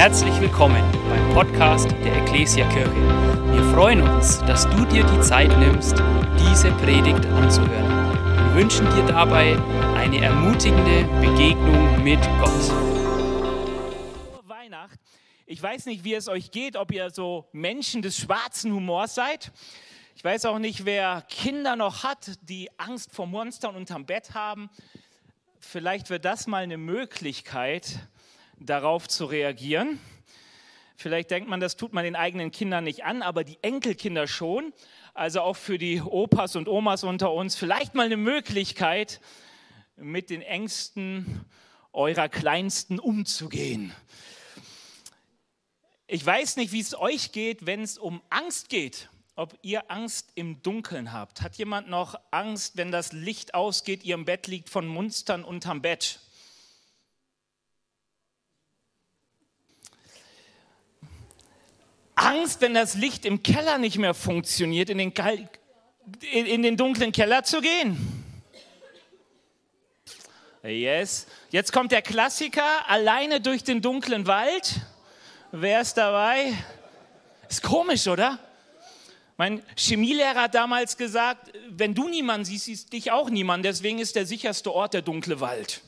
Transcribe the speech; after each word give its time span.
Herzlich 0.00 0.40
willkommen 0.40 0.82
beim 1.10 1.34
Podcast 1.34 1.90
der 1.90 2.22
Ecclesia 2.22 2.66
Kirche. 2.70 2.90
Wir 3.52 3.62
freuen 3.74 4.00
uns, 4.00 4.38
dass 4.46 4.66
du 4.70 4.86
dir 4.86 5.04
die 5.04 5.20
Zeit 5.20 5.50
nimmst, 5.58 5.92
diese 6.38 6.72
Predigt 6.76 7.26
anzuhören. 7.26 8.14
Wir 8.46 8.54
wünschen 8.54 8.86
dir 8.94 9.04
dabei 9.04 9.58
eine 9.96 10.24
ermutigende 10.24 11.04
Begegnung 11.20 12.02
mit 12.02 12.18
Gott. 12.40 12.70
Weihnacht. 14.48 14.98
Ich 15.44 15.62
weiß 15.62 15.84
nicht, 15.84 16.02
wie 16.02 16.14
es 16.14 16.28
euch 16.28 16.50
geht, 16.50 16.76
ob 16.76 16.92
ihr 16.92 17.10
so 17.10 17.50
Menschen 17.52 18.00
des 18.00 18.16
schwarzen 18.16 18.72
Humors 18.72 19.14
seid. 19.14 19.52
Ich 20.16 20.24
weiß 20.24 20.46
auch 20.46 20.58
nicht, 20.58 20.86
wer 20.86 21.20
Kinder 21.28 21.76
noch 21.76 22.04
hat, 22.04 22.38
die 22.40 22.70
Angst 22.78 23.12
vor 23.12 23.26
Monstern 23.26 23.76
unterm 23.76 24.06
Bett 24.06 24.32
haben. 24.32 24.70
Vielleicht 25.58 26.08
wird 26.08 26.24
das 26.24 26.46
mal 26.46 26.62
eine 26.62 26.78
Möglichkeit, 26.78 28.08
darauf 28.60 29.08
zu 29.08 29.24
reagieren. 29.24 29.98
Vielleicht 30.96 31.30
denkt 31.30 31.48
man, 31.48 31.60
das 31.60 31.76
tut 31.76 31.94
man 31.94 32.04
den 32.04 32.14
eigenen 32.14 32.50
Kindern 32.50 32.84
nicht 32.84 33.04
an, 33.04 33.22
aber 33.22 33.42
die 33.42 33.58
Enkelkinder 33.62 34.26
schon. 34.26 34.72
Also 35.14 35.40
auch 35.40 35.56
für 35.56 35.78
die 35.78 36.00
Opas 36.00 36.56
und 36.56 36.68
Omas 36.68 37.04
unter 37.04 37.32
uns 37.32 37.56
vielleicht 37.56 37.94
mal 37.94 38.06
eine 38.06 38.18
Möglichkeit, 38.18 39.20
mit 39.96 40.30
den 40.30 40.42
Ängsten 40.42 41.44
eurer 41.92 42.28
Kleinsten 42.28 42.98
umzugehen. 42.98 43.92
Ich 46.06 46.24
weiß 46.24 46.56
nicht, 46.56 46.72
wie 46.72 46.80
es 46.80 46.94
euch 46.94 47.32
geht, 47.32 47.66
wenn 47.66 47.82
es 47.82 47.98
um 47.98 48.22
Angst 48.30 48.68
geht. 48.68 49.08
Ob 49.36 49.56
ihr 49.62 49.90
Angst 49.90 50.32
im 50.34 50.60
Dunkeln 50.62 51.12
habt. 51.12 51.40
Hat 51.40 51.56
jemand 51.56 51.88
noch 51.88 52.14
Angst, 52.30 52.76
wenn 52.76 52.90
das 52.90 53.12
Licht 53.12 53.54
ausgeht, 53.54 54.04
ihr 54.04 54.16
im 54.16 54.26
Bett 54.26 54.48
liegt 54.48 54.68
von 54.68 54.86
Monstern 54.86 55.44
unterm 55.44 55.80
Bett? 55.80 56.20
Angst, 62.30 62.60
wenn 62.60 62.74
das 62.74 62.94
Licht 62.94 63.24
im 63.24 63.42
Keller 63.42 63.78
nicht 63.78 63.98
mehr 63.98 64.14
funktioniert, 64.14 64.88
in 64.88 64.98
den, 64.98 65.12
in 66.32 66.62
den 66.62 66.76
dunklen 66.76 67.10
Keller 67.10 67.42
zu 67.42 67.60
gehen. 67.60 68.24
Yes. 70.62 71.26
Jetzt 71.50 71.72
kommt 71.72 71.90
der 71.90 72.02
Klassiker, 72.02 72.88
alleine 72.88 73.40
durch 73.40 73.64
den 73.64 73.82
dunklen 73.82 74.28
Wald. 74.28 74.76
Wer 75.50 75.80
ist 75.80 75.94
dabei? 75.94 76.52
Ist 77.48 77.64
komisch, 77.64 78.06
oder? 78.06 78.38
Mein 79.36 79.62
Chemielehrer 79.74 80.42
hat 80.42 80.54
damals 80.54 80.96
gesagt, 80.96 81.50
wenn 81.70 81.94
du 81.94 82.08
niemanden 82.08 82.44
siehst, 82.44 82.66
siehst 82.66 82.92
dich 82.92 83.10
auch 83.10 83.28
niemand. 83.28 83.64
Deswegen 83.64 83.98
ist 83.98 84.14
der 84.14 84.26
sicherste 84.26 84.72
Ort 84.72 84.94
der 84.94 85.02
dunkle 85.02 85.40
Wald. 85.40 85.80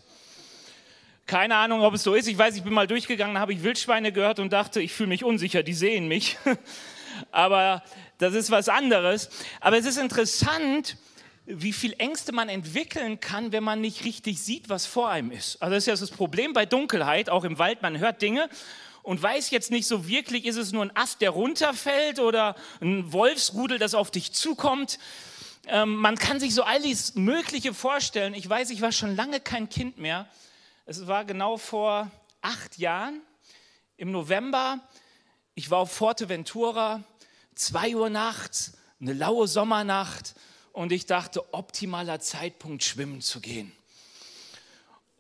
Keine 1.27 1.57
Ahnung, 1.57 1.83
ob 1.83 1.95
es 1.95 2.03
so 2.03 2.15
ist. 2.15 2.27
Ich 2.27 2.37
weiß, 2.37 2.57
ich 2.57 2.63
bin 2.63 2.73
mal 2.73 2.87
durchgegangen, 2.87 3.39
habe 3.39 3.53
ich 3.53 3.63
Wildschweine 3.63 4.13
gehört 4.13 4.39
und 4.39 4.53
dachte, 4.53 4.81
ich 4.81 4.93
fühle 4.93 5.09
mich 5.09 5.25
unsicher, 5.25 5.63
die 5.63 5.75
sehen 5.75 6.09
mich. 6.09 6.37
Aber 7.31 7.83
das 8.19 8.35
ist 8.35 8.51
was 8.51 8.69
anderes. 8.69 9.31
Aber 9.61 9.79
es 9.79 9.87
ist 9.87 9.99
interessant, 9.99 10.97
wie 11.47 11.73
viel 11.73 11.95
Ängste 11.99 12.33
man 12.33 12.49
entwickeln 12.49 13.21
kann, 13.21 13.53
wenn 13.53 13.65
man 13.65 13.81
nicht 13.81 14.05
richtig 14.05 14.41
sieht, 14.41 14.69
was 14.69 14.87
vor 14.87 15.11
einem 15.11 15.33
ist. 15.33 15.61
Also 15.61 15.75
das 15.75 15.85
ist 15.85 15.87
ja 15.87 15.97
das 15.97 16.11
Problem 16.11 16.53
bei 16.53 16.67
Dunkelheit, 16.67 17.31
auch 17.31 17.45
im 17.45 17.59
Wald, 17.59 17.83
man 17.83 17.99
hört 17.99 18.23
Dinge 18.23 18.49
und 19.03 19.21
weiß 19.21 19.51
jetzt 19.51 19.71
nicht 19.71 19.87
so 19.87 20.07
wirklich, 20.07 20.45
ist 20.45 20.57
es 20.57 20.73
nur 20.73 20.85
ein 20.85 20.97
Ast, 20.97 21.21
der 21.21 21.31
runterfällt 21.31 22.21
oder 22.21 22.55
ein 22.81 23.13
Wolfsrudel, 23.13 23.79
das 23.79 23.95
auf 23.95 24.11
dich 24.11 24.33
zukommt. 24.33 24.99
Ähm, 25.67 25.97
man 25.97 26.17
kann 26.17 26.41
sich 26.41 26.55
so 26.55 26.63
alles 26.63 27.15
Mögliche 27.15 27.75
vorstellen. 27.75 28.35
Ich 28.35 28.49
weiß, 28.49 28.71
ich 28.71 28.81
war 28.81 28.93
schon 28.93 29.17
lange 29.17 29.41
kein 29.41 29.69
Kind 29.69 29.99
mehr. 29.99 30.29
Es 30.85 31.07
war 31.07 31.25
genau 31.25 31.59
vor 31.59 32.11
acht 32.41 32.79
Jahren 32.79 33.21
im 33.97 34.11
November. 34.11 34.81
Ich 35.55 35.71
war 35.71 35.79
auf 35.79 35.93
Forteventura, 35.93 37.03
zwei 37.55 37.95
Uhr 37.95 38.11
nachts, 38.11 38.73
eine 39.01 39.13
laue 39.13 39.47
Sommernacht 39.47 40.35
und 40.73 40.91
ich 40.91 41.07
dachte, 41.07 41.55
optimaler 41.55 42.21
Zeitpunkt, 42.21 42.83
schwimmen 42.83 43.21
zu 43.21 43.41
gehen 43.41 43.73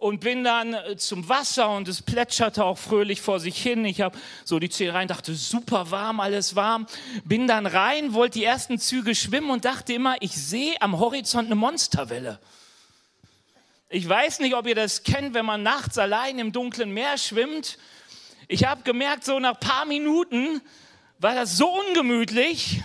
und 0.02 0.18
bin 0.18 0.42
dann 0.42 0.74
äh, 0.74 0.96
zum 0.96 1.28
Wasser 1.28 1.70
und 1.70 1.86
es 1.86 2.02
plätscherte 2.02 2.64
auch 2.64 2.76
fröhlich 2.76 3.20
vor 3.20 3.38
sich 3.38 3.62
hin. 3.62 3.84
Ich 3.84 4.00
habe 4.00 4.18
so 4.44 4.58
die 4.58 4.68
Zähne 4.68 4.94
rein, 4.94 5.06
dachte, 5.06 5.32
super 5.36 5.92
warm, 5.92 6.18
alles 6.18 6.56
warm. 6.56 6.88
Bin 7.24 7.46
dann 7.46 7.66
rein, 7.66 8.12
wollte 8.12 8.40
die 8.40 8.44
ersten 8.44 8.80
Züge 8.80 9.14
schwimmen 9.14 9.50
und 9.50 9.64
dachte 9.64 9.92
immer, 9.92 10.16
ich 10.18 10.32
sehe 10.32 10.74
am 10.80 10.98
Horizont 10.98 11.46
eine 11.46 11.54
Monsterwelle. 11.54 12.40
Ich 13.94 14.08
weiß 14.08 14.38
nicht, 14.38 14.54
ob 14.54 14.66
ihr 14.66 14.74
das 14.74 15.02
kennt, 15.02 15.34
wenn 15.34 15.44
man 15.44 15.62
nachts 15.62 15.98
allein 15.98 16.38
im 16.38 16.50
dunklen 16.50 16.92
Meer 16.92 17.18
schwimmt. 17.18 17.76
Ich 18.48 18.64
habe 18.64 18.84
gemerkt, 18.84 19.22
so 19.22 19.38
nach 19.38 19.52
ein 19.52 19.60
paar 19.60 19.84
Minuten 19.84 20.62
war 21.18 21.34
das 21.34 21.58
so 21.58 21.68
ungemütlich, 21.68 22.80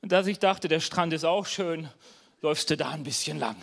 dass 0.00 0.26
ich 0.26 0.38
dachte, 0.38 0.68
der 0.68 0.80
Strand 0.80 1.12
ist 1.12 1.24
auch 1.24 1.44
schön, 1.44 1.90
läufst 2.40 2.70
du 2.70 2.78
da 2.78 2.92
ein 2.92 3.02
bisschen 3.02 3.38
lang? 3.38 3.56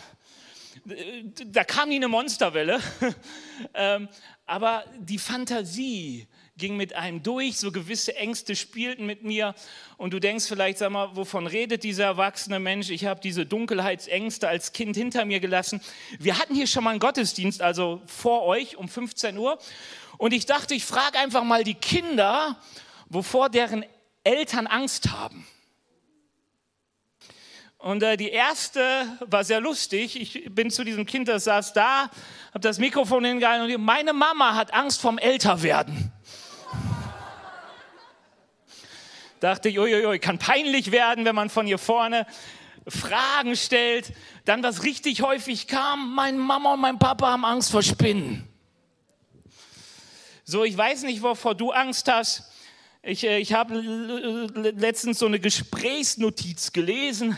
Da 1.44 1.64
kam 1.64 1.88
nie 1.88 1.96
eine 1.96 2.06
Monsterwelle, 2.06 2.78
ähm, 3.74 4.08
aber 4.46 4.84
die 4.96 5.18
Fantasie 5.18 6.28
ging 6.58 6.76
mit 6.76 6.94
einem 6.94 7.22
durch, 7.22 7.58
so 7.58 7.72
gewisse 7.72 8.16
Ängste 8.16 8.56
spielten 8.56 9.06
mit 9.06 9.22
mir 9.22 9.54
und 9.96 10.12
du 10.12 10.18
denkst 10.18 10.46
vielleicht, 10.46 10.78
sag 10.78 10.90
mal, 10.90 11.16
wovon 11.16 11.46
redet 11.46 11.84
dieser 11.84 12.04
erwachsene 12.04 12.58
Mensch? 12.58 12.90
Ich 12.90 13.06
habe 13.06 13.20
diese 13.20 13.46
Dunkelheitsängste 13.46 14.48
als 14.48 14.72
Kind 14.72 14.96
hinter 14.96 15.24
mir 15.24 15.40
gelassen. 15.40 15.80
Wir 16.18 16.38
hatten 16.38 16.54
hier 16.54 16.66
schon 16.66 16.84
mal 16.84 16.90
einen 16.90 17.00
Gottesdienst, 17.00 17.62
also 17.62 18.02
vor 18.06 18.42
euch 18.42 18.76
um 18.76 18.88
15 18.88 19.38
Uhr 19.38 19.58
und 20.18 20.32
ich 20.32 20.46
dachte, 20.46 20.74
ich 20.74 20.84
frage 20.84 21.18
einfach 21.18 21.44
mal 21.44 21.64
die 21.64 21.74
Kinder, 21.74 22.56
wovor 23.08 23.48
deren 23.48 23.84
Eltern 24.24 24.66
Angst 24.66 25.10
haben. 25.12 25.46
Und 27.78 28.02
äh, 28.02 28.16
die 28.16 28.30
erste 28.30 28.80
war 29.20 29.44
sehr 29.44 29.60
lustig. 29.60 30.20
Ich 30.20 30.52
bin 30.52 30.70
zu 30.70 30.82
diesem 30.82 31.06
Kind, 31.06 31.28
das 31.28 31.44
saß 31.44 31.72
da, 31.72 32.10
habe 32.48 32.60
das 32.60 32.78
Mikrofon 32.78 33.24
hingehalten 33.24 33.72
und 33.72 33.84
meine 33.84 34.12
Mama 34.12 34.56
hat 34.56 34.74
Angst 34.74 35.00
vom 35.00 35.16
Älterwerden. 35.16 36.12
Dachte 39.40 39.68
ich, 39.68 39.78
uiuiui, 39.78 40.18
kann 40.18 40.38
peinlich 40.38 40.90
werden, 40.90 41.24
wenn 41.24 41.34
man 41.34 41.50
von 41.50 41.66
hier 41.66 41.78
vorne 41.78 42.26
Fragen 42.86 43.56
stellt. 43.56 44.12
Dann, 44.44 44.62
was 44.62 44.82
richtig 44.82 45.22
häufig 45.22 45.66
kam, 45.66 46.14
meine 46.14 46.38
Mama 46.38 46.74
und 46.74 46.80
mein 46.80 46.98
Papa 46.98 47.32
haben 47.32 47.44
Angst 47.44 47.70
vor 47.70 47.82
Spinnen. 47.82 48.48
So, 50.44 50.64
ich 50.64 50.76
weiß 50.76 51.02
nicht, 51.02 51.22
wovor 51.22 51.54
du 51.54 51.72
Angst 51.72 52.10
hast. 52.10 52.50
Ich, 53.02 53.24
äh, 53.24 53.38
ich 53.38 53.52
habe 53.52 53.74
letztens 54.54 55.18
so 55.18 55.26
eine 55.26 55.38
Gesprächsnotiz 55.38 56.72
gelesen 56.72 57.36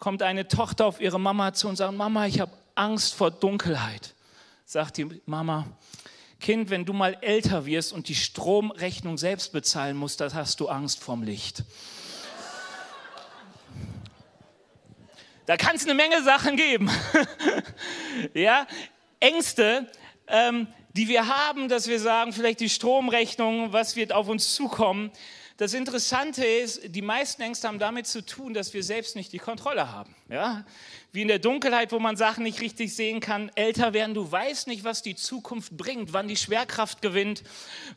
kommt 0.00 0.22
eine 0.22 0.48
Tochter 0.48 0.86
auf 0.86 1.00
ihre 1.00 1.20
Mama 1.20 1.52
zu 1.52 1.68
und 1.68 1.76
sagt, 1.76 1.94
Mama, 1.94 2.26
ich 2.26 2.40
habe 2.40 2.50
Angst 2.74 3.14
vor 3.14 3.30
Dunkelheit. 3.30 4.14
Sagt 4.64 4.96
die 4.96 5.20
Mama, 5.26 5.66
Kind, 6.40 6.70
wenn 6.70 6.84
du 6.84 6.92
mal 6.92 7.18
älter 7.20 7.66
wirst 7.66 7.92
und 7.92 8.08
die 8.08 8.14
Stromrechnung 8.14 9.18
selbst 9.18 9.52
bezahlen 9.52 9.96
musst, 9.96 10.20
dann 10.20 10.32
hast 10.34 10.58
du 10.60 10.68
Angst 10.68 11.02
vorm 11.02 11.22
Licht. 11.22 11.64
Da 15.46 15.56
kann 15.56 15.76
es 15.76 15.84
eine 15.84 15.94
Menge 15.94 16.22
Sachen 16.22 16.56
geben. 16.56 16.90
ja, 18.34 18.66
Ängste, 19.18 19.90
ähm, 20.28 20.66
die 20.94 21.08
wir 21.08 21.26
haben, 21.26 21.68
dass 21.68 21.88
wir 21.88 22.00
sagen, 22.00 22.32
vielleicht 22.32 22.60
die 22.60 22.68
Stromrechnung, 22.68 23.72
was 23.72 23.96
wird 23.96 24.12
auf 24.12 24.28
uns 24.28 24.54
zukommen, 24.54 25.10
das 25.60 25.74
Interessante 25.74 26.42
ist, 26.42 26.80
die 26.94 27.02
meisten 27.02 27.42
Ängste 27.42 27.68
haben 27.68 27.78
damit 27.78 28.06
zu 28.06 28.24
tun, 28.24 28.54
dass 28.54 28.72
wir 28.72 28.82
selbst 28.82 29.14
nicht 29.14 29.30
die 29.30 29.38
Kontrolle 29.38 29.92
haben. 29.92 30.16
Ja? 30.30 30.64
Wie 31.12 31.20
in 31.20 31.28
der 31.28 31.38
Dunkelheit, 31.38 31.92
wo 31.92 31.98
man 31.98 32.16
Sachen 32.16 32.44
nicht 32.44 32.62
richtig 32.62 32.96
sehen 32.96 33.20
kann, 33.20 33.50
älter 33.56 33.92
werden, 33.92 34.14
du 34.14 34.32
weißt 34.32 34.68
nicht, 34.68 34.84
was 34.84 35.02
die 35.02 35.16
Zukunft 35.16 35.76
bringt, 35.76 36.14
wann 36.14 36.28
die 36.28 36.38
Schwerkraft 36.38 37.02
gewinnt, 37.02 37.42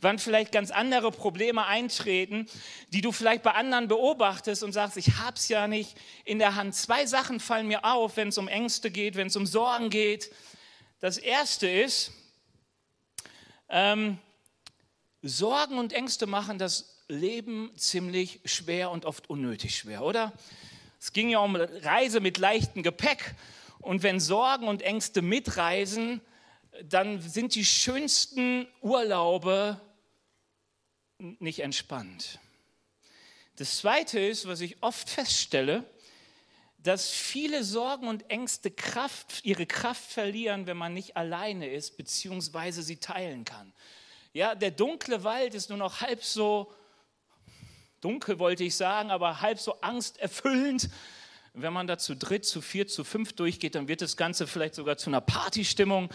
wann 0.02 0.20
vielleicht 0.20 0.52
ganz 0.52 0.72
andere 0.72 1.12
Probleme 1.12 1.66
eintreten, 1.66 2.48
die 2.90 3.00
du 3.00 3.14
vielleicht 3.14 3.44
bei 3.44 3.52
anderen 3.52 3.88
beobachtest 3.88 4.62
und 4.62 4.74
sagst, 4.74 4.98
ich 4.98 5.20
hab's 5.20 5.48
ja 5.48 5.70
nicht 5.70 5.98
in 6.26 6.40
der 6.40 6.56
Hand. 6.56 6.76
Zwei 6.76 7.06
Sachen 7.06 7.40
fallen 7.40 7.70
mir 7.70 7.86
auf, 7.86 8.18
wenn 8.18 8.28
es 8.28 8.38
um 8.38 8.50
Ängste 8.50 8.92
geht, 8.92 9.16
wenn 9.16 9.28
es 9.28 9.38
um 9.38 9.46
Sorgen 9.46 9.90
geht. 9.90 10.34
Das 11.00 11.18
erste 11.18 11.70
ist, 11.70 12.12
ähm, 13.70 14.18
Sorgen 15.22 15.78
und 15.78 15.94
Ängste 15.94 16.28
machen 16.28 16.58
das 16.58 16.93
Leben 17.08 17.72
ziemlich 17.78 18.40
schwer 18.46 18.92
und 18.92 19.06
oft 19.06 19.30
unnötig 19.30 19.78
schwer, 19.78 20.04
oder? 20.04 20.34
Es 21.00 21.12
ging 21.12 21.30
ja 21.30 21.40
um 21.40 21.56
Reise 21.56 22.20
mit 22.20 22.38
leichtem 22.38 22.82
Gepäck. 22.84 23.36
Und 23.80 24.04
wenn 24.04 24.20
Sorgen 24.20 24.68
und 24.68 24.82
Ängste 24.82 25.22
mitreisen, 25.22 26.22
dann 26.84 27.22
sind 27.22 27.56
die 27.56 27.66
schönsten 27.66 28.68
Urlaube 28.82 29.80
nicht 31.18 31.60
entspannt. 31.60 32.40
Das 33.58 33.78
Zweite 33.78 34.20
ist, 34.20 34.48
was 34.48 34.62
ich 34.62 34.82
oft 34.82 35.10
feststelle, 35.10 35.84
dass 36.80 37.12
viele 37.12 37.64
Sorgen 37.64 38.08
und 38.08 38.30
Ängste 38.30 38.72
Kraft, 38.72 39.42
ihre 39.44 39.66
Kraft 39.66 40.12
verlieren, 40.12 40.68
wenn 40.68 40.78
man 40.78 40.94
nicht 40.94 41.16
alleine 41.16 41.70
ist, 41.70 41.98
beziehungsweise 41.98 42.82
sie 42.82 42.98
teilen 42.98 43.46
kann. 43.46 43.74
Ja, 44.34 44.56
der 44.56 44.72
dunkle 44.72 45.24
Wald 45.24 45.54
ist 45.54 45.70
nur 45.70 45.78
noch 45.78 46.02
halb 46.02 46.24
so 46.24 46.74
dunkel, 48.04 48.40
wollte 48.40 48.64
ich 48.64 48.76
sagen, 48.76 49.12
aber 49.12 49.42
halb 49.42 49.60
so 49.60 49.80
angsterfüllend. 49.82 50.90
Wenn 51.54 51.72
man 51.72 51.86
da 51.86 51.98
zu 51.98 52.16
dritt, 52.16 52.46
zu 52.46 52.62
vier, 52.62 52.88
zu 52.88 53.04
fünf 53.04 53.34
durchgeht, 53.34 53.76
dann 53.76 53.88
wird 53.88 54.02
das 54.02 54.18
Ganze 54.18 54.48
vielleicht 54.48 54.76
sogar 54.76 54.98
zu 54.98 55.10
einer 55.10 55.22
Partystimmung. 55.22 56.10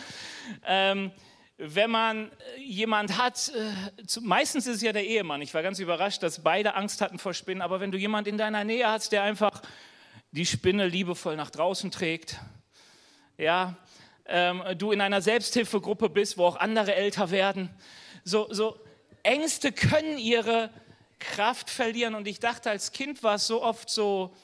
Ähm, 0.66 1.12
wenn 1.58 1.90
man 1.90 2.30
äh, 2.56 2.60
jemand 2.60 3.18
hat, 3.18 3.52
äh, 3.54 4.20
meistens 4.20 4.66
ist 4.66 4.76
es 4.76 4.82
ja 4.82 4.92
der 4.92 5.06
Ehemann. 5.06 5.42
Ich 5.42 5.54
war 5.54 5.62
ganz 5.62 5.78
überrascht, 5.78 6.22
dass 6.22 6.42
beide 6.42 6.74
Angst 6.74 7.00
hatten 7.00 7.18
vor 7.18 7.34
Spinnen. 7.34 7.62
Aber 7.62 7.80
wenn 7.80 7.92
du 7.92 7.98
jemand 7.98 8.26
in 8.26 8.38
deiner 8.38 8.64
Nähe 8.64 8.88
hast, 8.88 9.12
der 9.12 9.22
einfach 9.22 9.62
die 10.30 10.46
Spinne 10.46 10.86
liebevoll 10.86 11.36
nach 11.36 11.50
draußen 11.50 11.90
trägt, 11.90 12.36
ja, 13.36 13.76
ähm, 14.26 14.62
du 14.76 14.92
in 14.92 15.00
einer 15.00 15.22
Selbsthilfegruppe 15.22 16.10
bist, 16.10 16.36
wo 16.36 16.44
auch 16.44 16.56
andere 16.56 16.94
älter 16.94 17.30
werden, 17.30 17.70
so, 18.24 18.46
so 18.50 18.78
Ängste 19.22 19.72
können 19.72 20.18
ihre 20.18 20.70
Kraft 21.18 21.70
verlieren. 21.70 22.14
Und 22.14 22.26
ich 22.28 22.40
dachte, 22.40 22.70
als 22.70 22.92
Kind 22.92 23.22
war 23.22 23.36
es 23.36 23.46
so 23.46 23.62
oft 23.62 23.90
so 23.90 24.34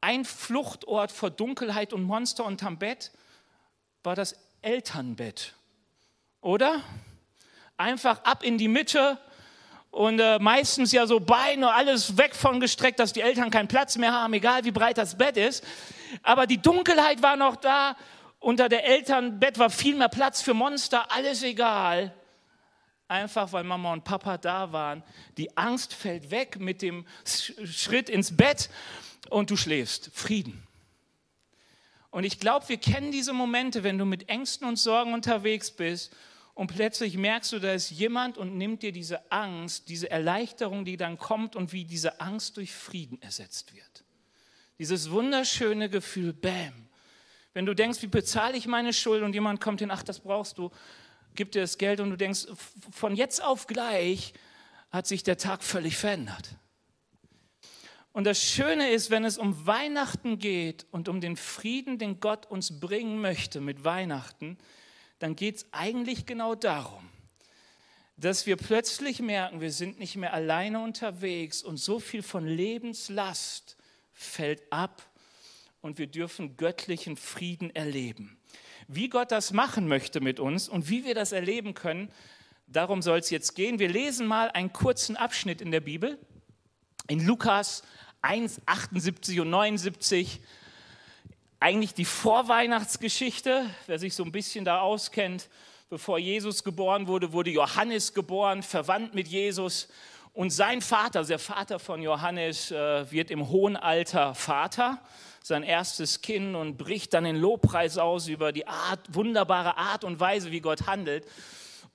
ein 0.00 0.24
Fluchtort 0.24 1.12
vor 1.12 1.30
Dunkelheit 1.30 1.92
und 1.92 2.02
Monster 2.02 2.44
unterm 2.44 2.78
Bett, 2.78 3.10
war 4.02 4.14
das 4.14 4.36
Elternbett. 4.62 5.54
Oder? 6.40 6.82
Einfach 7.76 8.24
ab 8.24 8.42
in 8.42 8.58
die 8.58 8.68
Mitte 8.68 9.18
und 9.90 10.20
äh, 10.20 10.38
meistens 10.38 10.92
ja 10.92 11.06
so 11.06 11.20
Beine, 11.20 11.72
alles 11.72 12.16
weg 12.16 12.34
von 12.34 12.60
gestreckt, 12.60 13.00
dass 13.00 13.12
die 13.12 13.22
Eltern 13.22 13.50
keinen 13.50 13.68
Platz 13.68 13.96
mehr 13.96 14.12
haben, 14.12 14.34
egal 14.34 14.64
wie 14.64 14.70
breit 14.70 14.98
das 14.98 15.16
Bett 15.16 15.36
ist. 15.36 15.64
Aber 16.22 16.46
die 16.46 16.60
Dunkelheit 16.60 17.22
war 17.22 17.36
noch 17.36 17.56
da. 17.56 17.96
Unter 18.40 18.68
der 18.68 18.84
Elternbett 18.84 19.58
war 19.58 19.70
viel 19.70 19.96
mehr 19.96 20.08
Platz 20.08 20.42
für 20.42 20.54
Monster, 20.54 21.10
alles 21.10 21.42
egal 21.42 22.14
einfach 23.08 23.52
weil 23.52 23.64
Mama 23.64 23.92
und 23.92 24.04
Papa 24.04 24.38
da 24.38 24.72
waren. 24.72 25.02
Die 25.36 25.56
Angst 25.56 25.94
fällt 25.94 26.30
weg 26.30 26.60
mit 26.60 26.82
dem 26.82 27.06
Schritt 27.24 28.08
ins 28.08 28.36
Bett 28.36 28.70
und 29.30 29.50
du 29.50 29.56
schläfst. 29.56 30.10
Frieden. 30.12 30.62
Und 32.10 32.24
ich 32.24 32.38
glaube, 32.38 32.68
wir 32.68 32.78
kennen 32.78 33.12
diese 33.12 33.32
Momente, 33.32 33.82
wenn 33.82 33.98
du 33.98 34.04
mit 34.04 34.28
Ängsten 34.28 34.66
und 34.66 34.76
Sorgen 34.76 35.12
unterwegs 35.12 35.70
bist 35.70 36.14
und 36.54 36.68
plötzlich 36.68 37.16
merkst 37.16 37.52
du, 37.52 37.58
da 37.58 37.72
ist 37.72 37.90
jemand 37.90 38.38
und 38.38 38.56
nimmt 38.56 38.82
dir 38.82 38.92
diese 38.92 39.30
Angst, 39.30 39.88
diese 39.88 40.10
Erleichterung, 40.10 40.84
die 40.84 40.96
dann 40.96 41.18
kommt 41.18 41.54
und 41.54 41.72
wie 41.72 41.84
diese 41.84 42.20
Angst 42.20 42.56
durch 42.56 42.72
Frieden 42.72 43.20
ersetzt 43.20 43.74
wird. 43.74 44.04
Dieses 44.78 45.10
wunderschöne 45.10 45.90
Gefühl, 45.90 46.32
bam. 46.32 46.88
Wenn 47.52 47.66
du 47.66 47.74
denkst, 47.74 48.02
wie 48.02 48.06
bezahle 48.06 48.56
ich 48.56 48.66
meine 48.66 48.92
Schuld 48.92 49.22
und 49.22 49.34
jemand 49.34 49.60
kommt 49.60 49.80
hin, 49.80 49.90
ach, 49.90 50.02
das 50.02 50.20
brauchst 50.20 50.58
du, 50.58 50.70
gibt 51.34 51.54
dir 51.54 51.62
das 51.62 51.78
Geld 51.78 52.00
und 52.00 52.10
du 52.10 52.16
denkst, 52.16 52.46
von 52.90 53.14
jetzt 53.14 53.42
auf 53.42 53.66
gleich 53.66 54.32
hat 54.90 55.06
sich 55.06 55.22
der 55.22 55.36
Tag 55.36 55.62
völlig 55.62 55.96
verändert. 55.96 56.56
Und 58.12 58.24
das 58.24 58.42
Schöne 58.42 58.90
ist, 58.90 59.10
wenn 59.10 59.24
es 59.24 59.38
um 59.38 59.66
Weihnachten 59.66 60.38
geht 60.38 60.86
und 60.90 61.08
um 61.08 61.20
den 61.20 61.36
Frieden, 61.36 61.98
den 61.98 62.20
Gott 62.20 62.46
uns 62.46 62.80
bringen 62.80 63.20
möchte 63.20 63.60
mit 63.60 63.84
Weihnachten, 63.84 64.58
dann 65.18 65.36
geht 65.36 65.56
es 65.56 65.66
eigentlich 65.72 66.26
genau 66.26 66.54
darum, 66.54 67.08
dass 68.16 68.46
wir 68.46 68.56
plötzlich 68.56 69.20
merken, 69.20 69.60
wir 69.60 69.72
sind 69.72 69.98
nicht 69.98 70.16
mehr 70.16 70.32
alleine 70.32 70.80
unterwegs 70.80 71.62
und 71.62 71.76
so 71.76 72.00
viel 72.00 72.22
von 72.22 72.46
Lebenslast 72.46 73.76
fällt 74.12 74.72
ab 74.72 75.08
und 75.80 75.98
wir 75.98 76.08
dürfen 76.08 76.56
göttlichen 76.56 77.16
Frieden 77.16 77.74
erleben. 77.74 78.37
Wie 78.90 79.10
Gott 79.10 79.32
das 79.32 79.52
machen 79.52 79.86
möchte 79.86 80.22
mit 80.22 80.40
uns 80.40 80.66
und 80.66 80.88
wie 80.88 81.04
wir 81.04 81.14
das 81.14 81.32
erleben 81.32 81.74
können, 81.74 82.10
darum 82.66 83.02
soll 83.02 83.18
es 83.18 83.28
jetzt 83.28 83.54
gehen. 83.54 83.78
Wir 83.78 83.90
lesen 83.90 84.26
mal 84.26 84.50
einen 84.50 84.72
kurzen 84.72 85.14
Abschnitt 85.14 85.60
in 85.60 85.70
der 85.70 85.80
Bibel. 85.80 86.18
In 87.06 87.26
Lukas 87.26 87.82
1, 88.22 88.62
78 88.64 89.40
und 89.40 89.50
79 89.50 90.40
eigentlich 91.60 91.92
die 91.92 92.06
Vorweihnachtsgeschichte, 92.06 93.66
wer 93.86 93.98
sich 93.98 94.14
so 94.14 94.24
ein 94.24 94.32
bisschen 94.32 94.64
da 94.64 94.80
auskennt. 94.80 95.50
Bevor 95.90 96.18
Jesus 96.18 96.64
geboren 96.64 97.08
wurde, 97.08 97.34
wurde 97.34 97.50
Johannes 97.50 98.14
geboren, 98.14 98.62
verwandt 98.62 99.14
mit 99.14 99.28
Jesus. 99.28 99.88
Und 100.32 100.48
sein 100.48 100.80
Vater, 100.80 101.24
der 101.24 101.38
Vater 101.38 101.78
von 101.78 102.00
Johannes, 102.00 102.70
äh, 102.70 103.10
wird 103.10 103.30
im 103.30 103.50
hohen 103.50 103.76
Alter 103.76 104.34
Vater 104.34 105.02
sein 105.48 105.62
erstes 105.62 106.20
Kind 106.20 106.54
und 106.54 106.76
bricht 106.76 107.14
dann 107.14 107.24
in 107.24 107.36
Lobpreis 107.36 107.98
aus 107.98 108.28
über 108.28 108.52
die 108.52 108.66
Art, 108.66 109.00
wunderbare 109.14 109.76
Art 109.76 110.04
und 110.04 110.20
Weise, 110.20 110.52
wie 110.52 110.60
Gott 110.60 110.86
handelt. 110.86 111.26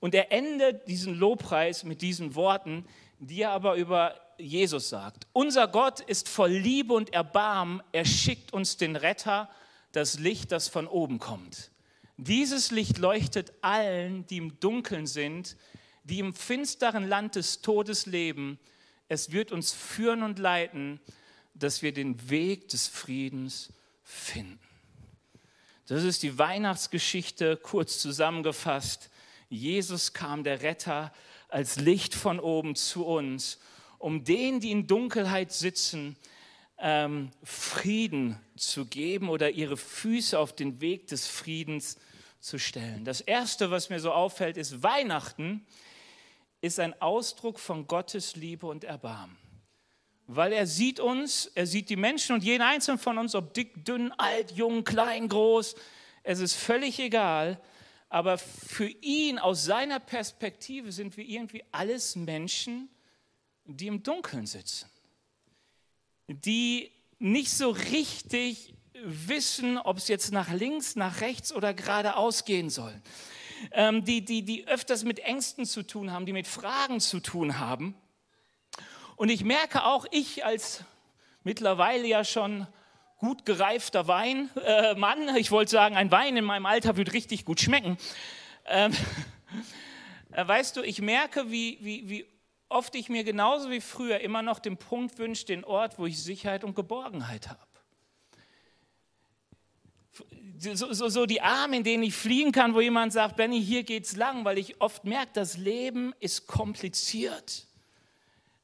Und 0.00 0.14
er 0.14 0.32
endet 0.32 0.86
diesen 0.88 1.14
Lobpreis 1.14 1.84
mit 1.84 2.02
diesen 2.02 2.34
Worten, 2.34 2.84
die 3.20 3.42
er 3.42 3.52
aber 3.52 3.76
über 3.76 4.20
Jesus 4.38 4.88
sagt. 4.88 5.28
Unser 5.32 5.68
Gott 5.68 6.00
ist 6.00 6.28
voll 6.28 6.50
Liebe 6.50 6.92
und 6.94 7.14
Erbarmen. 7.14 7.80
Er 7.92 8.04
schickt 8.04 8.52
uns 8.52 8.76
den 8.76 8.96
Retter, 8.96 9.48
das 9.92 10.18
Licht, 10.18 10.50
das 10.50 10.68
von 10.68 10.88
oben 10.88 11.20
kommt. 11.20 11.70
Dieses 12.16 12.72
Licht 12.72 12.98
leuchtet 12.98 13.52
allen, 13.60 14.26
die 14.26 14.38
im 14.38 14.58
Dunkeln 14.58 15.06
sind, 15.06 15.56
die 16.02 16.18
im 16.18 16.34
finsteren 16.34 17.08
Land 17.08 17.36
des 17.36 17.62
Todes 17.62 18.06
leben. 18.06 18.58
Es 19.08 19.30
wird 19.30 19.52
uns 19.52 19.72
führen 19.72 20.24
und 20.24 20.40
leiten 20.40 21.00
dass 21.54 21.82
wir 21.82 21.92
den 21.92 22.30
Weg 22.30 22.68
des 22.68 22.88
Friedens 22.88 23.72
finden. 24.02 24.58
Das 25.86 26.02
ist 26.02 26.22
die 26.22 26.38
Weihnachtsgeschichte 26.38 27.56
kurz 27.56 27.98
zusammengefasst. 28.00 29.10
Jesus 29.48 30.12
kam, 30.12 30.42
der 30.42 30.62
Retter, 30.62 31.12
als 31.48 31.76
Licht 31.76 32.14
von 32.14 32.40
oben 32.40 32.74
zu 32.74 33.04
uns, 33.06 33.58
um 33.98 34.24
denen, 34.24 34.60
die 34.60 34.70
in 34.70 34.86
Dunkelheit 34.86 35.52
sitzen, 35.52 36.16
ähm, 36.78 37.30
Frieden 37.42 38.38
zu 38.56 38.86
geben 38.86 39.28
oder 39.28 39.50
ihre 39.50 39.76
Füße 39.76 40.38
auf 40.38 40.54
den 40.54 40.80
Weg 40.80 41.06
des 41.06 41.26
Friedens 41.26 41.98
zu 42.40 42.58
stellen. 42.58 43.04
Das 43.04 43.20
Erste, 43.20 43.70
was 43.70 43.90
mir 43.90 44.00
so 44.00 44.10
auffällt, 44.10 44.56
ist, 44.56 44.82
Weihnachten 44.82 45.64
ist 46.60 46.80
ein 46.80 47.00
Ausdruck 47.00 47.60
von 47.60 47.86
Gottes 47.86 48.36
Liebe 48.36 48.66
und 48.66 48.84
Erbarmen 48.84 49.43
weil 50.26 50.52
er 50.52 50.66
sieht 50.66 51.00
uns, 51.00 51.50
er 51.54 51.66
sieht 51.66 51.90
die 51.90 51.96
Menschen 51.96 52.34
und 52.34 52.44
jeden 52.44 52.62
einzelnen 52.62 52.98
von 52.98 53.18
uns, 53.18 53.34
ob 53.34 53.54
dick, 53.54 53.84
dünn, 53.84 54.12
alt, 54.12 54.52
jung, 54.52 54.84
klein, 54.84 55.28
groß, 55.28 55.74
es 56.22 56.40
ist 56.40 56.54
völlig 56.54 56.98
egal, 56.98 57.60
aber 58.08 58.38
für 58.38 58.88
ihn 58.88 59.38
aus 59.38 59.64
seiner 59.64 60.00
Perspektive 60.00 60.92
sind 60.92 61.16
wir 61.16 61.24
irgendwie 61.24 61.64
alles 61.72 62.16
Menschen, 62.16 62.88
die 63.64 63.86
im 63.86 64.02
Dunkeln 64.02 64.46
sitzen, 64.46 64.88
die 66.28 66.90
nicht 67.18 67.50
so 67.50 67.70
richtig 67.70 68.74
wissen, 69.04 69.78
ob 69.78 69.98
es 69.98 70.08
jetzt 70.08 70.32
nach 70.32 70.50
links, 70.52 70.96
nach 70.96 71.20
rechts 71.20 71.52
oder 71.52 71.74
geradeaus 71.74 72.44
gehen 72.44 72.70
soll, 72.70 72.94
ähm, 73.72 74.04
die, 74.04 74.24
die, 74.24 74.42
die 74.42 74.66
öfters 74.66 75.04
mit 75.04 75.18
Ängsten 75.18 75.66
zu 75.66 75.82
tun 75.82 76.10
haben, 76.10 76.26
die 76.26 76.32
mit 76.32 76.46
Fragen 76.46 77.00
zu 77.00 77.20
tun 77.20 77.58
haben. 77.58 77.94
Und 79.16 79.28
ich 79.28 79.44
merke 79.44 79.84
auch, 79.84 80.06
ich 80.10 80.44
als 80.44 80.84
mittlerweile 81.44 82.06
ja 82.06 82.24
schon 82.24 82.66
gut 83.18 83.46
gereifter 83.46 84.08
Weinmann, 84.08 85.28
äh, 85.28 85.38
ich 85.38 85.50
wollte 85.50 85.70
sagen, 85.70 85.96
ein 85.96 86.10
Wein 86.10 86.36
in 86.36 86.44
meinem 86.44 86.66
Alter 86.66 86.96
wird 86.96 87.12
richtig 87.12 87.44
gut 87.44 87.60
schmecken. 87.60 87.96
Ähm, 88.66 88.92
äh, 90.32 90.46
weißt 90.46 90.76
du, 90.76 90.82
ich 90.82 91.00
merke, 91.00 91.50
wie, 91.50 91.78
wie, 91.80 92.08
wie 92.08 92.26
oft 92.68 92.94
ich 92.94 93.08
mir 93.08 93.24
genauso 93.24 93.70
wie 93.70 93.80
früher 93.80 94.20
immer 94.20 94.42
noch 94.42 94.58
den 94.58 94.76
Punkt 94.76 95.18
wünsche, 95.18 95.46
den 95.46 95.64
Ort, 95.64 95.98
wo 95.98 96.06
ich 96.06 96.22
Sicherheit 96.22 96.64
und 96.64 96.74
Geborgenheit 96.74 97.48
habe. 97.48 97.60
So, 100.58 100.92
so, 100.92 101.08
so, 101.08 101.26
die 101.26 101.40
Arme, 101.40 101.76
in 101.76 101.84
denen 101.84 102.02
ich 102.04 102.14
fliegen 102.14 102.52
kann, 102.52 102.74
wo 102.74 102.80
jemand 102.80 103.12
sagt, 103.12 103.36
Benny, 103.36 103.62
hier 103.62 103.82
geht's 103.82 104.16
lang, 104.16 104.44
weil 104.44 104.56
ich 104.56 104.80
oft 104.80 105.04
merke, 105.04 105.32
das 105.34 105.56
Leben 105.56 106.14
ist 106.20 106.46
kompliziert. 106.46 107.66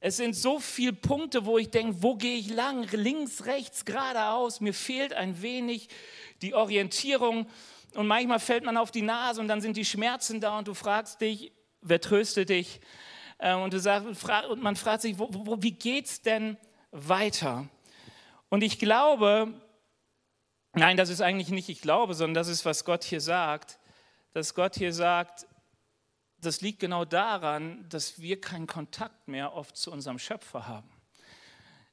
Es 0.02 0.16
sind 0.16 0.34
so 0.34 0.58
viele 0.58 0.94
Punkte, 0.94 1.44
wo 1.44 1.58
ich 1.58 1.70
denke, 1.70 2.02
wo 2.02 2.16
gehe 2.16 2.38
ich 2.38 2.48
lang? 2.48 2.88
Links, 2.90 3.44
rechts, 3.44 3.84
geradeaus. 3.84 4.60
Mir 4.60 4.72
fehlt 4.72 5.12
ein 5.12 5.42
wenig 5.42 5.88
die 6.40 6.54
Orientierung. 6.54 7.46
Und 7.94 8.06
manchmal 8.06 8.40
fällt 8.40 8.64
man 8.64 8.78
auf 8.78 8.90
die 8.90 9.02
Nase 9.02 9.40
und 9.40 9.48
dann 9.48 9.60
sind 9.60 9.76
die 9.76 9.84
Schmerzen 9.84 10.40
da 10.40 10.58
und 10.58 10.68
du 10.68 10.74
fragst 10.74 11.20
dich, 11.20 11.52
wer 11.82 12.00
tröstet 12.00 12.48
dich? 12.48 12.80
Äh, 13.38 13.54
und, 13.54 13.74
du 13.74 13.80
sagst, 13.80 14.06
und 14.48 14.62
man 14.62 14.76
fragt 14.76 15.02
sich, 15.02 15.18
wo, 15.18 15.28
wo, 15.30 15.62
wie 15.62 15.72
geht 15.72 16.06
es 16.06 16.22
denn 16.22 16.56
weiter? 16.92 17.68
Und 18.48 18.62
ich 18.62 18.78
glaube, 18.78 19.52
nein, 20.72 20.96
das 20.96 21.10
ist 21.10 21.20
eigentlich 21.20 21.50
nicht 21.50 21.68
ich 21.68 21.82
glaube, 21.82 22.14
sondern 22.14 22.34
das 22.34 22.48
ist, 22.48 22.64
was 22.64 22.84
Gott 22.84 23.04
hier 23.04 23.20
sagt, 23.20 23.78
dass 24.32 24.54
Gott 24.54 24.76
hier 24.76 24.92
sagt, 24.92 25.46
das 26.40 26.60
liegt 26.60 26.80
genau 26.80 27.04
daran, 27.04 27.86
dass 27.88 28.20
wir 28.20 28.40
keinen 28.40 28.66
Kontakt 28.66 29.28
mehr 29.28 29.54
oft 29.54 29.76
zu 29.76 29.92
unserem 29.92 30.18
Schöpfer 30.18 30.66
haben. 30.66 30.88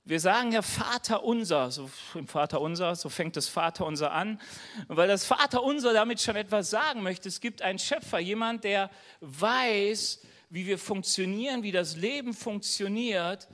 Wir 0.05 0.21
sagen 0.21 0.53
ja 0.53 0.61
Vater 0.61 1.23
unser, 1.25 1.69
so 1.69 1.89
im 2.15 2.29
Vater 2.29 2.61
unser, 2.61 2.95
so 2.95 3.09
fängt 3.09 3.35
das 3.35 3.49
Vater 3.49 3.85
unser 3.85 4.13
an, 4.13 4.39
weil 4.87 5.09
das 5.09 5.25
Vater 5.25 5.61
unser 5.61 5.91
damit 5.91 6.21
schon 6.21 6.37
etwas 6.37 6.69
sagen 6.69 7.03
möchte. 7.03 7.27
Es 7.27 7.41
gibt 7.41 7.61
einen 7.61 7.77
Schöpfer, 7.77 8.17
jemand, 8.17 8.63
der 8.63 8.89
weiß, 9.19 10.21
wie 10.49 10.65
wir 10.65 10.77
funktionieren, 10.77 11.61
wie 11.61 11.73
das 11.73 11.97
Leben 11.97 12.33
funktioniert. 12.33 13.49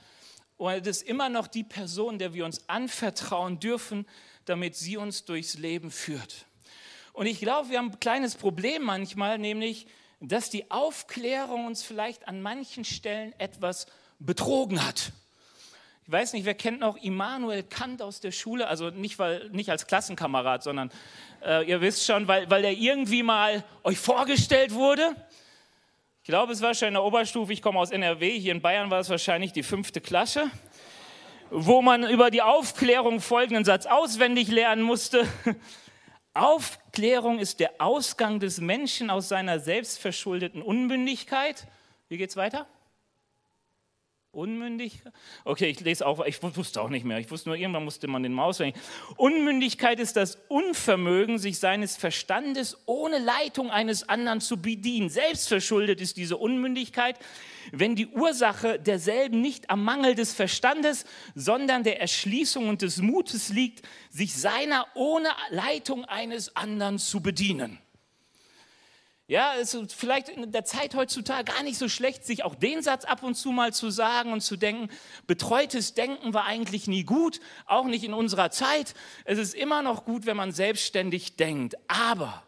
Und 0.57 0.85
es 0.85 0.97
ist 0.97 1.09
immer 1.09 1.27
noch 1.27 1.47
die 1.47 1.63
Person, 1.63 2.19
der 2.19 2.35
wir 2.35 2.45
uns 2.45 2.69
anvertrauen 2.69 3.59
dürfen, 3.59 4.05
damit 4.45 4.75
sie 4.75 4.97
uns 4.97 5.25
durchs 5.25 5.55
Leben 5.55 5.89
führt. 5.89 6.45
Und 7.13 7.25
ich 7.25 7.39
glaube, 7.39 7.69
wir 7.69 7.79
haben 7.79 7.91
ein 7.93 7.99
kleines 7.99 8.35
Problem 8.35 8.83
manchmal, 8.83 9.39
nämlich, 9.39 9.87
dass 10.29 10.49
die 10.49 10.71
Aufklärung 10.71 11.65
uns 11.67 11.83
vielleicht 11.83 12.27
an 12.27 12.41
manchen 12.41 12.85
Stellen 12.85 13.33
etwas 13.39 13.87
betrogen 14.19 14.83
hat. 14.85 15.11
Ich 16.05 16.11
weiß 16.11 16.33
nicht, 16.33 16.45
wer 16.45 16.53
kennt 16.53 16.79
noch 16.79 16.97
Immanuel 16.97 17.63
Kant 17.63 18.01
aus 18.01 18.21
der 18.21 18.31
Schule? 18.31 18.67
Also 18.67 18.89
nicht, 18.89 19.19
weil, 19.19 19.49
nicht 19.49 19.69
als 19.69 19.85
Klassenkamerad, 19.85 20.63
sondern 20.63 20.91
äh, 21.45 21.67
ihr 21.67 21.81
wisst 21.81 22.05
schon, 22.05 22.27
weil, 22.27 22.49
weil 22.49 22.63
er 22.63 22.71
irgendwie 22.71 23.23
mal 23.23 23.63
euch 23.83 23.99
vorgestellt 23.99 24.73
wurde. 24.73 25.15
Ich 26.21 26.27
glaube, 26.27 26.53
es 26.53 26.61
war 26.61 26.73
schon 26.73 26.89
in 26.89 26.93
der 26.93 27.03
Oberstufe, 27.03 27.51
ich 27.51 27.61
komme 27.61 27.79
aus 27.79 27.91
NRW, 27.91 28.39
hier 28.39 28.53
in 28.53 28.61
Bayern 28.61 28.89
war 28.89 29.01
es 29.01 29.09
wahrscheinlich 29.09 29.51
die 29.51 29.63
fünfte 29.63 29.99
Klasse, 29.99 30.49
wo 31.49 31.81
man 31.81 32.09
über 32.09 32.31
die 32.31 32.41
Aufklärung 32.41 33.19
folgenden 33.19 33.65
Satz 33.65 33.85
auswendig 33.85 34.47
lernen 34.47 34.83
musste. 34.83 35.27
Aufklärung 36.33 37.37
ist 37.37 37.59
der 37.59 37.73
Ausgang 37.79 38.39
des 38.39 38.59
Menschen 38.59 39.09
aus 39.09 39.29
seiner 39.29 39.59
selbstverschuldeten 39.59 40.61
Unmündigkeit. 40.63 41.67
Wie 42.09 42.17
geht's 42.17 42.35
weiter? 42.35 42.67
Unmündig? 44.33 45.03
Okay, 45.45 45.67
ich 45.67 45.79
lese 45.81 46.07
auch, 46.07 46.25
ich 46.25 46.41
wusste 46.41 46.81
auch 46.81 46.89
nicht 46.89 47.05
mehr. 47.05 47.19
Ich 47.19 47.29
wusste 47.29 47.49
nur, 47.49 47.55
irgendwann 47.55 47.83
musste 47.83 48.07
man 48.07 48.23
den 48.23 48.33
Maus 48.33 48.57
hängen. 48.59 48.75
Unmündigkeit 49.15 49.99
ist 49.99 50.15
das 50.15 50.39
Unvermögen, 50.47 51.37
sich 51.37 51.59
seines 51.59 51.97
Verstandes 51.97 52.79
ohne 52.87 53.19
Leitung 53.19 53.69
eines 53.69 54.09
anderen 54.09 54.41
zu 54.41 54.59
bedienen. 54.59 55.09
Selbstverschuldet 55.09 56.01
ist 56.01 56.17
diese 56.17 56.37
Unmündigkeit, 56.37 57.19
wenn 57.71 57.95
die 57.95 58.07
Ursache 58.07 58.79
derselben 58.79 59.39
nicht 59.39 59.69
am 59.69 59.83
Mangel 59.83 60.15
des 60.15 60.33
Verstandes, 60.33 61.05
sondern 61.35 61.83
der 61.83 62.01
Erschließung 62.01 62.69
und 62.69 62.81
des 62.81 62.97
Mutes 62.97 63.49
liegt, 63.49 63.87
sich 64.09 64.33
seiner 64.33 64.87
ohne 64.95 65.29
Leitung 65.51 66.05
eines 66.05 66.55
anderen 66.55 66.97
zu 66.97 67.21
bedienen. 67.21 67.82
Ja, 69.33 69.55
es 69.59 69.73
ist 69.73 69.95
vielleicht 69.95 70.29
in 70.29 70.51
der 70.51 70.63
Zeit 70.63 70.93
heutzutage 70.93 71.51
gar 71.51 71.63
nicht 71.63 71.79
so 71.79 71.89
schlecht, 71.89 72.23
sich 72.23 72.43
auch 72.43 72.53
den 72.53 72.83
Satz 72.83 73.03
ab 73.03 73.23
und 73.23 73.33
zu 73.33 73.51
mal 73.51 73.73
zu 73.73 73.89
sagen 73.89 74.31
und 74.31 74.41
zu 74.41 74.57
denken, 74.57 74.91
betreutes 75.25 75.95
Denken 75.95 76.35
war 76.35 76.45
eigentlich 76.45 76.85
nie 76.85 77.03
gut, 77.03 77.39
auch 77.65 77.85
nicht 77.85 78.03
in 78.03 78.13
unserer 78.13 78.51
Zeit. 78.51 78.93
Es 79.25 79.39
ist 79.39 79.55
immer 79.55 79.81
noch 79.81 80.05
gut, 80.05 80.27
wenn 80.27 80.37
man 80.37 80.51
selbstständig 80.51 81.35
denkt. 81.35 81.75
Aber 81.87 82.43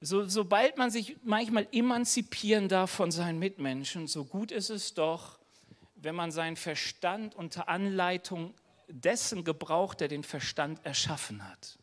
so, 0.00 0.26
sobald 0.26 0.76
man 0.76 0.90
sich 0.90 1.16
manchmal 1.22 1.68
emanzipieren 1.70 2.68
darf 2.68 2.90
von 2.90 3.12
seinen 3.12 3.38
Mitmenschen, 3.38 4.08
so 4.08 4.24
gut 4.24 4.50
ist 4.50 4.70
es 4.70 4.92
doch, 4.94 5.38
wenn 5.94 6.16
man 6.16 6.32
seinen 6.32 6.56
Verstand 6.56 7.36
unter 7.36 7.68
Anleitung 7.68 8.54
dessen 8.88 9.44
gebraucht, 9.44 10.00
der 10.00 10.08
den 10.08 10.24
Verstand 10.24 10.84
erschaffen 10.84 11.48
hat. 11.48 11.78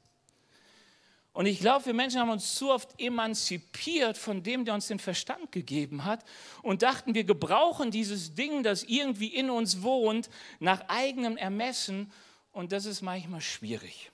Und 1.37 1.45
ich 1.45 1.59
glaube, 1.59 1.85
wir 1.85 1.93
Menschen 1.93 2.19
haben 2.19 2.31
uns 2.31 2.55
zu 2.55 2.71
oft 2.71 2.99
emanzipiert 2.99 4.17
von 4.17 4.41
dem, 4.41 4.65
der 4.65 4.73
uns 4.73 4.87
den 4.87 4.97
Verstand 4.97 5.51
gegeben 5.51 6.03
hat 6.03 6.25
und 6.63 6.81
dachten, 6.81 7.13
wir 7.13 7.25
gebrauchen 7.25 7.91
dieses 7.91 8.33
Ding, 8.33 8.63
das 8.63 8.81
irgendwie 8.81 9.27
in 9.27 9.51
uns 9.51 9.83
wohnt, 9.83 10.31
nach 10.59 10.81
eigenem 10.87 11.37
Ermessen. 11.37 12.11
Und 12.53 12.71
das 12.71 12.85
ist 12.85 13.03
manchmal 13.03 13.41
schwierig. 13.41 14.09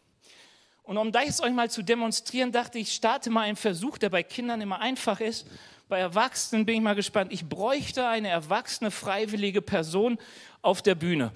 Und 0.82 0.98
um 0.98 1.13
das 1.13 1.39
euch 1.39 1.53
mal 1.53 1.72
zu 1.72 1.82
demonstrieren, 1.82 2.51
dachte 2.51 2.77
ich, 2.77 2.92
starte 2.92 3.30
mal 3.30 3.44
einen 3.44 3.56
Versuch, 3.56 3.98
der 3.98 4.10
bei 4.10 4.22
Kindern 4.22 4.60
immer 4.60 4.82
einfach 4.82 5.22
ist. 5.22 5.48
Bei 5.88 6.00
Erwachsenen 6.00 6.65
bin 6.65 6.75
ich 6.75 6.82
mal 6.82 6.94
gespannt. 6.94 7.32
Ich 7.32 7.48
bräuchte 7.48 8.06
eine 8.06 8.27
erwachsene, 8.27 8.92
freiwillige 8.92 9.62
Person 9.62 10.20
auf 10.62 10.82
der 10.82 10.96
Bühne. 10.96 11.32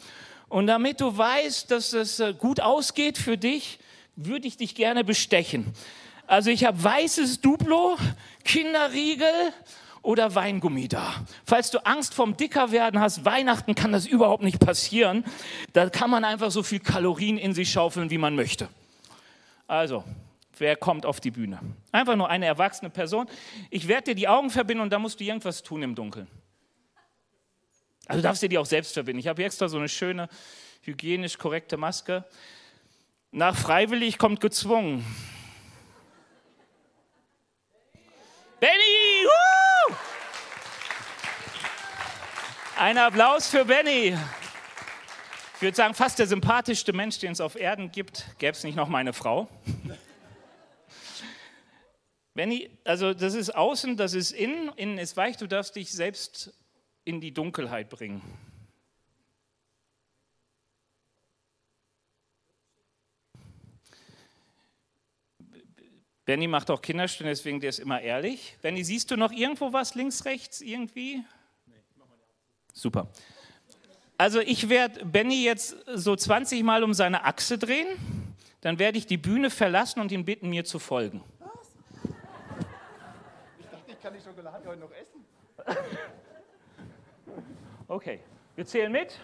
Und 0.50 0.68
damit 0.68 1.00
du 1.00 1.18
weißt, 1.18 1.72
dass 1.72 1.94
es 1.94 2.20
äh, 2.20 2.34
gut 2.34 2.60
ausgeht 2.60 3.18
für 3.18 3.38
dich, 3.38 3.80
würde 4.18 4.48
ich 4.48 4.58
dich 4.58 4.76
gerne 4.76 5.04
bestechen. 5.04 5.74
Also 6.26 6.50
ich 6.50 6.66
habe 6.66 6.84
weißes 6.84 7.40
Duplo, 7.40 7.98
Kinderriegel 8.44 9.54
oder 10.02 10.36
Weingummi 10.36 10.90
da. 10.90 11.14
Falls 11.46 11.72
du 11.72 11.86
Angst 11.86 12.14
vom 12.14 12.36
Dickerwerden 12.36 13.00
hast, 13.00 13.24
Weihnachten 13.24 13.76
kann 13.76 13.94
das 13.94 14.06
überhaupt 14.06 14.44
nicht 14.44 14.60
passieren. 14.60 15.24
Da 15.72 15.90
kann 15.90 16.10
man 16.10 16.26
einfach 16.26 16.52
so 16.52 16.64
viel 16.64 16.80
Kalorien 16.80 17.38
in 17.38 17.54
sich 17.54 17.72
schaufeln, 17.72 18.10
wie 18.10 18.18
man 18.18 18.36
möchte. 18.36 18.68
Also, 19.68 20.04
wer 20.58 20.76
kommt 20.76 21.06
auf 21.06 21.20
die 21.20 21.32
Bühne? 21.32 21.60
Einfach 21.92 22.16
nur 22.16 22.30
eine 22.30 22.46
erwachsene 22.46 22.90
Person. 22.90 23.28
Ich 23.70 23.88
werde 23.88 24.12
dir 24.12 24.16
die 24.16 24.28
Augen 24.28 24.50
verbinden 24.50 24.82
und 24.82 24.92
da 24.92 25.00
musst 25.00 25.20
du 25.20 25.24
irgendwas 25.24 25.64
tun 25.64 25.84
im 25.84 25.96
Dunkeln. 25.96 26.28
Also 28.08 28.22
darfst 28.22 28.42
du 28.42 28.50
dir 28.50 28.62
auch 28.62 28.66
selbst 28.66 28.94
verbinden. 28.94 29.20
Ich 29.20 29.28
habe 29.28 29.44
extra 29.44 29.68
so 29.68 29.78
eine 29.78 29.90
schöne, 29.90 30.30
hygienisch 30.82 31.38
korrekte 31.38 31.78
Maske. 31.78 32.24
Nach 33.32 33.56
freiwillig 33.56 34.18
kommt 34.18 34.40
gezwungen. 34.40 35.06
Benny! 38.60 39.26
Woo! 39.26 39.96
Ein 42.78 42.98
Applaus 42.98 43.48
für 43.48 43.66
Benny. 43.66 44.18
Ich 45.56 45.62
würde 45.62 45.76
sagen, 45.76 45.94
fast 45.94 46.20
der 46.20 46.28
sympathischste 46.28 46.94
Mensch, 46.94 47.20
den 47.20 47.32
es 47.32 47.42
auf 47.42 47.56
Erden 47.56 47.92
gibt, 47.92 48.26
gäbe 48.38 48.52
es 48.52 48.64
nicht 48.64 48.76
noch 48.76 48.88
meine 48.88 49.12
Frau. 49.12 49.50
Benny, 52.34 52.70
also 52.84 53.14
das 53.14 53.34
ist 53.34 53.56
außen, 53.56 53.98
das 53.98 54.14
ist 54.14 54.32
innen, 54.32 54.72
innen 54.76 55.00
ist 55.00 55.18
weich, 55.18 55.38
du 55.38 55.48
darfst 55.48 55.76
dich 55.76 55.92
selbst 55.92 56.54
in 57.04 57.20
die 57.20 57.34
Dunkelheit 57.34 57.90
bringen. 57.90 58.22
Benny 66.28 66.46
macht 66.46 66.70
auch 66.70 66.82
Kinderstunden, 66.82 67.32
deswegen 67.32 67.62
der 67.62 67.70
ist 67.70 67.80
immer 67.80 68.02
ehrlich. 68.02 68.58
Benny, 68.62 68.84
siehst 68.84 69.10
du 69.10 69.16
noch 69.16 69.32
irgendwo 69.32 69.72
was 69.72 69.96
links, 69.96 70.26
rechts, 70.26 70.60
irgendwie? 70.60 71.24
Nee, 71.66 71.76
mach 71.96 72.06
mal 72.06 72.18
Super. 72.74 73.08
Also 74.18 74.42
ich 74.42 74.68
werde 74.68 75.06
Benny 75.06 75.46
jetzt 75.46 75.78
so 75.86 76.18
20 76.18 76.64
Mal 76.64 76.84
um 76.84 76.94
seine 76.94 77.24
Achse 77.24 77.58
drehen, 77.58 77.88
dann 78.60 78.78
werde 78.78 78.98
ich 78.98 79.08
die 79.08 79.16
Bühne 79.16 79.50
verlassen 79.50 80.02
und 80.02 80.12
ihn 80.12 80.26
bitten, 80.26 80.50
mir 80.50 80.66
zu 80.66 80.80
folgen. 80.80 81.24
Was? 81.40 81.50
Ich 83.58 83.66
dachte, 83.68 83.92
ich 83.92 84.02
kann 84.02 84.14
die 84.14 84.20
Schokolade 84.20 84.68
heute 84.68 84.80
noch 84.82 84.92
essen. 84.92 85.26
Okay, 87.90 88.20
wir 88.58 88.66
zählen 88.66 88.92
mit. 88.92 89.18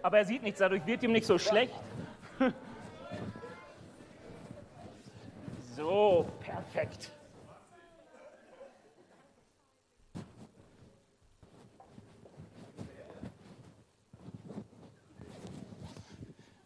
Aber 0.00 0.16
er 0.16 0.24
sieht 0.24 0.42
nichts, 0.42 0.58
dadurch 0.58 0.86
wird 0.86 1.02
ihm 1.02 1.12
nicht 1.12 1.26
so 1.26 1.38
schlecht. 1.38 1.74
So, 5.76 6.24
perfekt. 6.40 7.10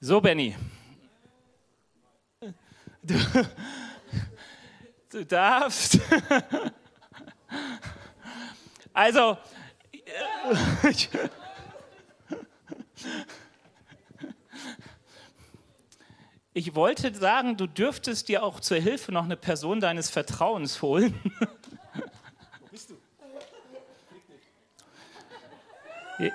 So, 0.01 0.21
Benny. 0.21 0.55
Du, 3.03 3.15
du 5.11 5.25
darfst. 5.25 5.99
Also, 8.93 9.39
ich, 10.91 11.09
ich 16.59 16.75
wollte 16.75 17.15
sagen, 17.15 17.57
du 17.57 17.69
dürftest 17.69 18.29
dir 18.29 18.43
auch 18.43 18.59
zur 18.59 18.79
Hilfe 18.79 19.13
noch 19.13 19.23
eine 19.23 19.37
Person 19.37 19.79
deines 19.79 20.11
Vertrauens 20.11 20.83
holen. 20.83 21.15
Wo 21.39 22.67
bist 22.73 22.91
du? 22.91 22.97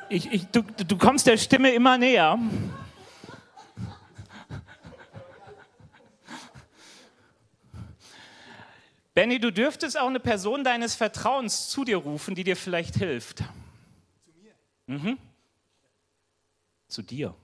Ich, 0.08 0.32
ich, 0.32 0.48
du, 0.48 0.62
du 0.62 0.98
kommst 0.98 1.27
der 1.27 1.36
Stimme 1.36 1.74
immer 1.74 1.98
näher. 1.98 2.39
Benny, 9.13 9.39
du 9.39 9.51
dürftest 9.51 10.00
auch 10.00 10.08
eine 10.08 10.22
Person 10.22 10.63
deines 10.63 10.96
Vertrauens 10.96 11.68
zu 11.68 11.84
dir 11.84 11.98
rufen, 11.98 12.34
die 12.34 12.46
dir 12.46 12.56
vielleicht 12.56 12.96
hilft. 12.96 13.39
Zu 13.39 14.32
mir? 14.42 14.53
Mhm. 14.88 15.18
Zu 16.88 17.01
dir. 17.01 17.36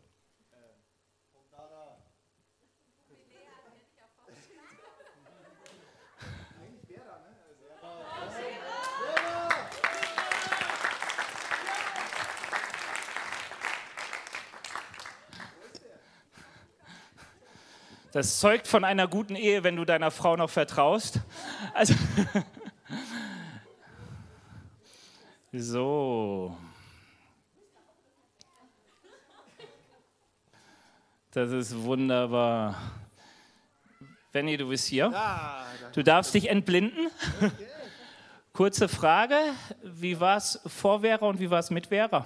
Das 18.11 18.39
zeugt 18.39 18.67
von 18.67 18.83
einer 18.83 19.07
guten 19.07 19.35
Ehe, 19.35 19.63
wenn 19.63 19.75
du 19.75 19.85
deiner 19.85 20.09
Frau 20.09 20.35
noch 20.35 20.49
vertraust. 20.49 21.19
Also 21.75 21.93
so. 25.53 26.57
Das 31.31 31.51
ist 31.51 31.83
wunderbar. 31.83 32.81
Benny, 34.31 34.57
du 34.57 34.69
bist 34.69 34.87
hier. 34.87 35.13
Du 35.93 36.01
darfst 36.01 36.33
dich 36.33 36.49
entblinden. 36.49 37.11
Kurze 38.53 38.89
Frage: 38.89 39.37
Wie 39.83 40.19
war 40.19 40.37
es 40.37 40.59
vor 40.65 41.01
Vera 41.01 41.27
und 41.27 41.39
wie 41.39 41.51
war 41.51 41.59
es 41.59 41.69
mit 41.69 41.87
Vera? 41.87 42.25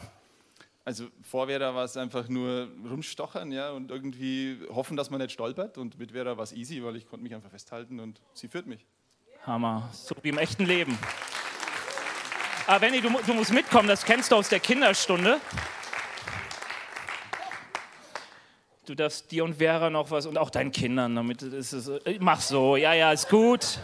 Also 0.85 1.07
vor 1.21 1.47
Vera 1.47 1.73
war 1.73 1.85
es 1.85 1.95
einfach 1.95 2.27
nur 2.27 2.67
rumstochern 2.89 3.53
ja, 3.53 3.71
und 3.71 3.89
irgendwie 3.89 4.59
hoffen, 4.69 4.97
dass 4.97 5.09
man 5.09 5.21
nicht 5.21 5.31
stolpert. 5.31 5.77
Und 5.77 5.97
mit 5.97 6.11
Vera 6.11 6.35
war 6.35 6.43
es 6.43 6.51
easy, 6.51 6.83
weil 6.83 6.97
ich 6.97 7.07
konnte 7.07 7.23
mich 7.23 7.33
einfach 7.33 7.49
festhalten 7.49 8.01
und 8.01 8.21
sie 8.33 8.49
führt 8.49 8.67
mich. 8.67 8.85
Hammer, 9.45 9.89
so 9.93 10.15
wie 10.21 10.29
im 10.29 10.37
echten 10.37 10.65
Leben. 10.65 10.97
Aber 12.67 12.79
Benny, 12.79 13.01
du, 13.01 13.09
du 13.25 13.33
musst 13.33 13.53
mitkommen, 13.53 13.87
das 13.87 14.03
kennst 14.03 14.31
du 14.31 14.35
aus 14.35 14.49
der 14.49 14.59
Kinderstunde. 14.59 15.39
Du 18.85 18.95
darfst 18.95 19.31
dir 19.31 19.45
und 19.45 19.55
Vera 19.55 19.89
noch 19.89 20.11
was 20.11 20.25
und 20.25 20.37
auch 20.37 20.49
deinen 20.49 20.73
Kindern, 20.73 21.15
damit 21.15 21.41
ist 21.41 21.71
es. 21.71 21.89
Mach 22.19 22.41
so, 22.41 22.75
ja, 22.75 22.93
ja, 22.93 23.13
ist 23.13 23.29
gut. 23.29 23.79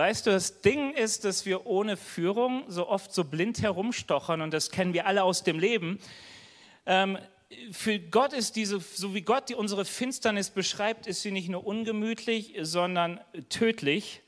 Weißt 0.00 0.24
du, 0.24 0.30
das 0.30 0.62
Ding 0.62 0.94
ist, 0.94 1.26
dass 1.26 1.44
wir 1.44 1.66
ohne 1.66 1.98
Führung 1.98 2.64
so 2.68 2.88
oft 2.88 3.12
so 3.12 3.22
blind 3.22 3.60
herumstochern 3.60 4.40
und 4.40 4.54
das 4.54 4.70
kennen 4.70 4.94
wir 4.94 5.04
alle 5.04 5.24
aus 5.24 5.42
dem 5.42 5.58
Leben. 5.58 5.98
Ähm, 6.86 7.18
für 7.70 7.98
Gott 7.98 8.32
ist 8.32 8.56
diese, 8.56 8.80
so 8.80 9.14
wie 9.14 9.20
Gott 9.20 9.50
die 9.50 9.54
unsere 9.54 9.84
Finsternis 9.84 10.48
beschreibt, 10.48 11.06
ist 11.06 11.20
sie 11.20 11.30
nicht 11.30 11.50
nur 11.50 11.66
ungemütlich, 11.66 12.54
sondern 12.62 13.20
tödlich 13.50 14.22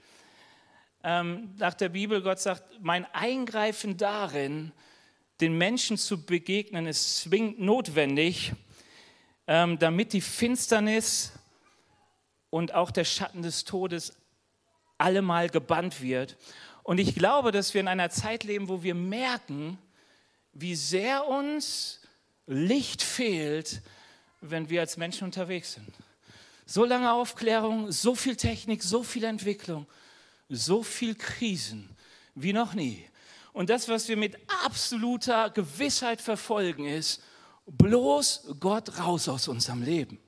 ähm, 1.05 1.55
nach 1.57 1.73
der 1.73 1.89
Bibel, 1.89 2.21
Gott 2.21 2.41
sagt, 2.41 2.65
mein 2.83 3.07
Eingreifen 3.15 3.97
darin, 3.97 4.73
den 5.41 5.57
Menschen 5.57 5.97
zu 5.97 6.23
begegnen, 6.27 6.87
ist 6.87 7.23
zwingend 7.23 7.61
notwendig, 7.61 8.53
ähm, 9.47 9.79
damit 9.79 10.13
die 10.13 10.21
Finsternis 10.21 11.33
und 12.51 12.75
auch 12.75 12.91
der 12.91 13.05
Schatten 13.05 13.41
des 13.41 13.65
Todes 13.65 14.13
allemal 15.03 15.49
gebannt 15.49 16.01
wird. 16.01 16.37
Und 16.83 16.99
ich 16.99 17.15
glaube, 17.15 17.53
dass 17.53 17.75
wir 17.75 17.81
in 17.81 17.89
einer 17.89 18.11
Zeit 18.11 18.45
leben, 18.45 18.69
wo 18.69 18.83
wir 18.83 18.95
merken, 18.95 19.79
wie 20.53 20.75
sehr 20.75 21.27
uns 21.27 22.01
Licht 22.47 23.03
fehlt, 23.03 23.83
wenn 24.41 24.69
wir 24.69 24.81
als 24.81 24.97
Menschen 24.97 25.25
unterwegs 25.25 25.75
sind. 25.75 25.93
So 26.67 26.85
lange 26.85 27.13
Aufklärung, 27.13 27.93
so 27.93 28.15
viel 28.15 28.37
Technik, 28.37 28.83
so 28.83 29.03
viel 29.03 29.25
Entwicklung 29.25 29.87
so 30.53 30.83
viel 30.83 31.15
Krisen 31.15 31.89
wie 32.35 32.53
noch 32.53 32.75
nie. 32.75 33.05
Und 33.53 33.69
das, 33.71 33.89
was 33.89 34.09
wir 34.09 34.17
mit 34.17 34.37
absoluter 34.65 35.51
Gewissheit 35.51 36.21
verfolgen, 36.21 36.87
ist 36.87 37.23
bloß 37.67 38.55
Gott 38.61 38.99
raus 38.99 39.29
aus 39.29 39.49
unserem 39.49 39.83
Leben. 39.83 40.19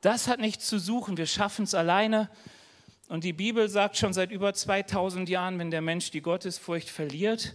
Das 0.00 0.28
hat 0.28 0.40
nichts 0.40 0.66
zu 0.66 0.78
suchen, 0.78 1.16
wir 1.16 1.26
schaffen 1.26 1.64
es 1.64 1.74
alleine. 1.74 2.30
Und 3.08 3.22
die 3.22 3.32
Bibel 3.32 3.68
sagt 3.68 3.96
schon 3.96 4.12
seit 4.12 4.32
über 4.32 4.52
2000 4.52 5.28
Jahren, 5.28 5.58
wenn 5.58 5.70
der 5.70 5.80
Mensch 5.80 6.10
die 6.10 6.22
Gottesfurcht 6.22 6.90
verliert, 6.90 7.54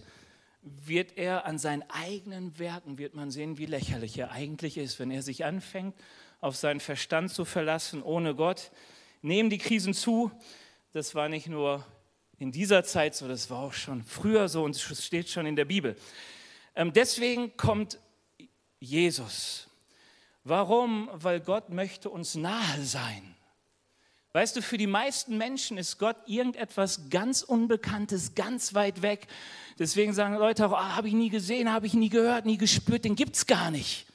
wird 0.62 1.18
er 1.18 1.44
an 1.44 1.58
seinen 1.58 1.82
eigenen 1.90 2.58
Werken, 2.58 2.96
wird 2.96 3.14
man 3.14 3.30
sehen, 3.30 3.58
wie 3.58 3.66
lächerlich 3.66 4.16
er 4.16 4.30
eigentlich 4.30 4.78
ist, 4.78 4.98
wenn 4.98 5.10
er 5.10 5.22
sich 5.22 5.44
anfängt, 5.44 5.94
auf 6.40 6.56
seinen 6.56 6.80
Verstand 6.80 7.32
zu 7.32 7.44
verlassen, 7.44 8.02
ohne 8.02 8.34
Gott. 8.34 8.70
Nehmen 9.20 9.50
die 9.50 9.58
Krisen 9.58 9.92
zu, 9.92 10.30
das 10.92 11.14
war 11.14 11.28
nicht 11.28 11.48
nur 11.48 11.84
in 12.38 12.50
dieser 12.50 12.82
Zeit 12.84 13.14
so, 13.14 13.28
das 13.28 13.50
war 13.50 13.58
auch 13.58 13.72
schon 13.72 14.02
früher 14.02 14.48
so 14.48 14.64
und 14.64 14.74
es 14.74 15.04
steht 15.04 15.28
schon 15.28 15.46
in 15.46 15.56
der 15.56 15.64
Bibel. 15.64 15.96
Ähm, 16.74 16.92
deswegen 16.92 17.56
kommt 17.56 17.98
Jesus. 18.80 19.68
Warum? 20.44 21.10
Weil 21.12 21.40
Gott 21.40 21.68
möchte 21.68 22.08
uns 22.08 22.34
nahe 22.34 22.82
sein. 22.82 23.36
Weißt 24.34 24.56
du, 24.56 24.62
für 24.62 24.78
die 24.78 24.86
meisten 24.86 25.36
Menschen 25.36 25.76
ist 25.76 25.98
Gott 25.98 26.16
irgendetwas 26.26 27.10
ganz 27.10 27.42
Unbekanntes, 27.42 28.34
ganz 28.34 28.72
weit 28.72 29.02
weg. 29.02 29.26
Deswegen 29.78 30.14
sagen 30.14 30.36
Leute 30.36 30.66
auch, 30.66 30.72
ah, 30.72 30.96
habe 30.96 31.08
ich 31.08 31.14
nie 31.14 31.28
gesehen, 31.28 31.70
habe 31.70 31.86
ich 31.86 31.92
nie 31.92 32.08
gehört, 32.08 32.46
nie 32.46 32.56
gespürt, 32.56 33.04
den 33.04 33.14
gibt 33.14 33.36
es 33.36 33.46
gar 33.46 33.70
nicht. 33.70 34.06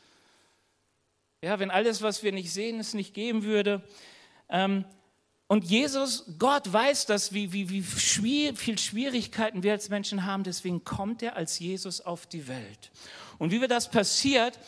Ja, 1.43 1.59
wenn 1.59 1.69
alles, 1.69 2.01
was 2.01 2.23
wir 2.23 2.31
nicht 2.31 2.51
sehen, 2.51 2.79
es 2.79 2.95
nicht 2.95 3.13
geben 3.13 3.43
würde. 3.43 3.83
Ähm, 4.49 4.85
und 5.45 5.63
Jesus, 5.65 6.25
Gott 6.39 6.71
weiß 6.73 7.05
das, 7.05 7.31
wie, 7.31 7.53
wie, 7.53 7.69
wie 7.69 7.83
viel 7.83 8.77
Schwierigkeiten 8.77 9.61
wir 9.61 9.71
als 9.71 9.89
Menschen 9.89 10.25
haben. 10.25 10.43
Deswegen 10.43 10.83
kommt 10.83 11.21
er 11.21 11.35
als 11.35 11.59
Jesus 11.59 12.01
auf 12.01 12.25
die 12.25 12.47
Welt. 12.47 12.91
Und 13.37 13.51
wie 13.51 13.61
wir 13.61 13.67
das 13.67 13.89
passiert, 13.89 14.59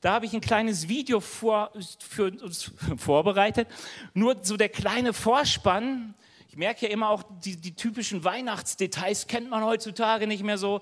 da 0.00 0.12
habe 0.12 0.26
ich 0.26 0.34
ein 0.34 0.40
kleines 0.40 0.88
Video 0.88 1.20
vor, 1.20 1.72
für 2.08 2.26
uns 2.26 2.70
vorbereitet. 2.96 3.68
Nur 4.14 4.36
so 4.42 4.56
der 4.56 4.68
kleine 4.68 5.12
Vorspann. 5.12 6.14
Ich 6.48 6.56
merke 6.56 6.86
ja 6.86 6.92
immer 6.92 7.10
auch, 7.10 7.22
die, 7.44 7.56
die 7.56 7.74
typischen 7.74 8.24
Weihnachtsdetails 8.24 9.26
kennt 9.26 9.50
man 9.50 9.64
heutzutage 9.64 10.26
nicht 10.26 10.42
mehr 10.42 10.58
so. 10.58 10.80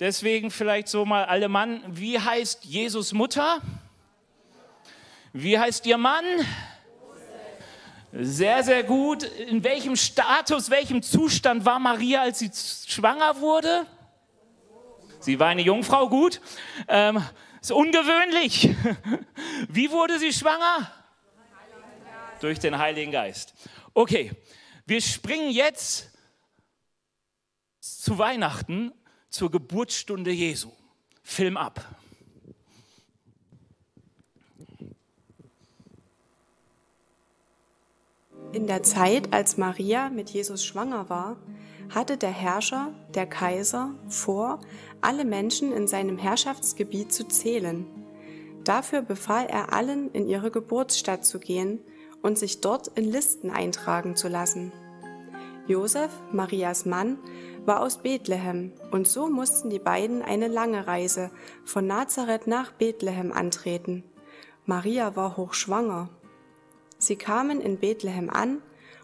Deswegen 0.00 0.50
vielleicht 0.50 0.88
so 0.88 1.04
mal 1.04 1.24
alle 1.24 1.48
Mann. 1.48 1.82
Wie 1.88 2.18
heißt 2.18 2.64
Jesus 2.64 3.12
Mutter? 3.12 3.60
Wie 5.32 5.58
heißt 5.58 5.86
ihr 5.86 5.98
Mann? 5.98 6.24
Sehr, 8.12 8.62
sehr 8.62 8.84
gut. 8.84 9.24
In 9.24 9.64
welchem 9.64 9.96
Status, 9.96 10.70
welchem 10.70 11.02
Zustand 11.02 11.64
war 11.64 11.80
Maria, 11.80 12.22
als 12.22 12.38
sie 12.38 12.50
schwanger 12.88 13.40
wurde? 13.40 13.86
Sie 15.18 15.40
war 15.40 15.48
eine 15.48 15.62
Jungfrau, 15.62 16.08
gut. 16.08 16.40
Ähm, 16.86 17.20
ist 17.64 17.72
ungewöhnlich. 17.72 18.76
Wie 19.70 19.90
wurde 19.90 20.18
sie 20.18 20.34
schwanger? 20.34 20.92
Durch 22.40 22.58
den 22.58 22.76
Heiligen 22.76 23.10
Geist. 23.10 23.54
Okay, 23.94 24.32
wir 24.84 25.00
springen 25.00 25.50
jetzt 25.50 26.10
zu 27.80 28.18
Weihnachten, 28.18 28.92
zur 29.30 29.50
Geburtsstunde 29.50 30.30
Jesu. 30.30 30.72
Film 31.22 31.56
ab. 31.56 31.96
In 38.52 38.66
der 38.66 38.82
Zeit, 38.82 39.32
als 39.32 39.56
Maria 39.56 40.10
mit 40.10 40.28
Jesus 40.28 40.62
schwanger 40.66 41.08
war, 41.08 41.38
hatte 41.88 42.18
der 42.18 42.30
Herrscher, 42.30 42.92
der 43.14 43.26
Kaiser, 43.26 43.94
vor, 44.08 44.60
alle 45.04 45.24
Menschen 45.24 45.72
in 45.72 45.86
seinem 45.86 46.18
Herrschaftsgebiet 46.18 47.12
zu 47.12 47.28
zählen. 47.28 47.86
Dafür 48.64 49.02
befahl 49.02 49.46
er 49.46 49.72
allen, 49.72 50.10
in 50.12 50.26
ihre 50.26 50.50
Geburtsstadt 50.50 51.24
zu 51.24 51.38
gehen 51.38 51.80
und 52.22 52.38
sich 52.38 52.60
dort 52.60 52.88
in 52.88 53.04
Listen 53.04 53.50
eintragen 53.50 54.16
zu 54.16 54.28
lassen. 54.28 54.72
Josef, 55.66 56.10
Marias 56.32 56.86
Mann, 56.86 57.18
war 57.66 57.80
aus 57.80 57.98
Bethlehem 57.98 58.72
und 58.90 59.06
so 59.06 59.28
mussten 59.28 59.70
die 59.70 59.78
beiden 59.78 60.22
eine 60.22 60.48
lange 60.48 60.86
Reise 60.86 61.30
von 61.64 61.86
Nazareth 61.86 62.46
nach 62.46 62.72
Bethlehem 62.72 63.32
antreten. 63.32 64.04
Maria 64.66 65.16
war 65.16 65.36
hochschwanger 65.36 66.08
Sie 66.98 67.16
kamen 67.16 67.60
in 67.60 67.78
Bethlehem 67.78 68.30
an 68.30 68.62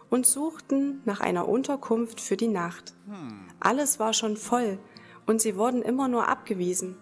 und 0.09 0.25
suchten 0.25 1.01
nach 1.05 1.19
einer 1.19 1.47
Unterkunft 1.47 2.19
für 2.19 2.35
die 2.35 2.47
Nacht. 2.47 2.93
Alles 3.59 3.99
war 3.99 4.13
schon 4.13 4.37
voll 4.37 4.79
und 5.25 5.41
sie 5.41 5.55
wurden 5.55 5.81
immer 5.81 6.07
nur 6.07 6.27
abgewiesen. 6.27 6.97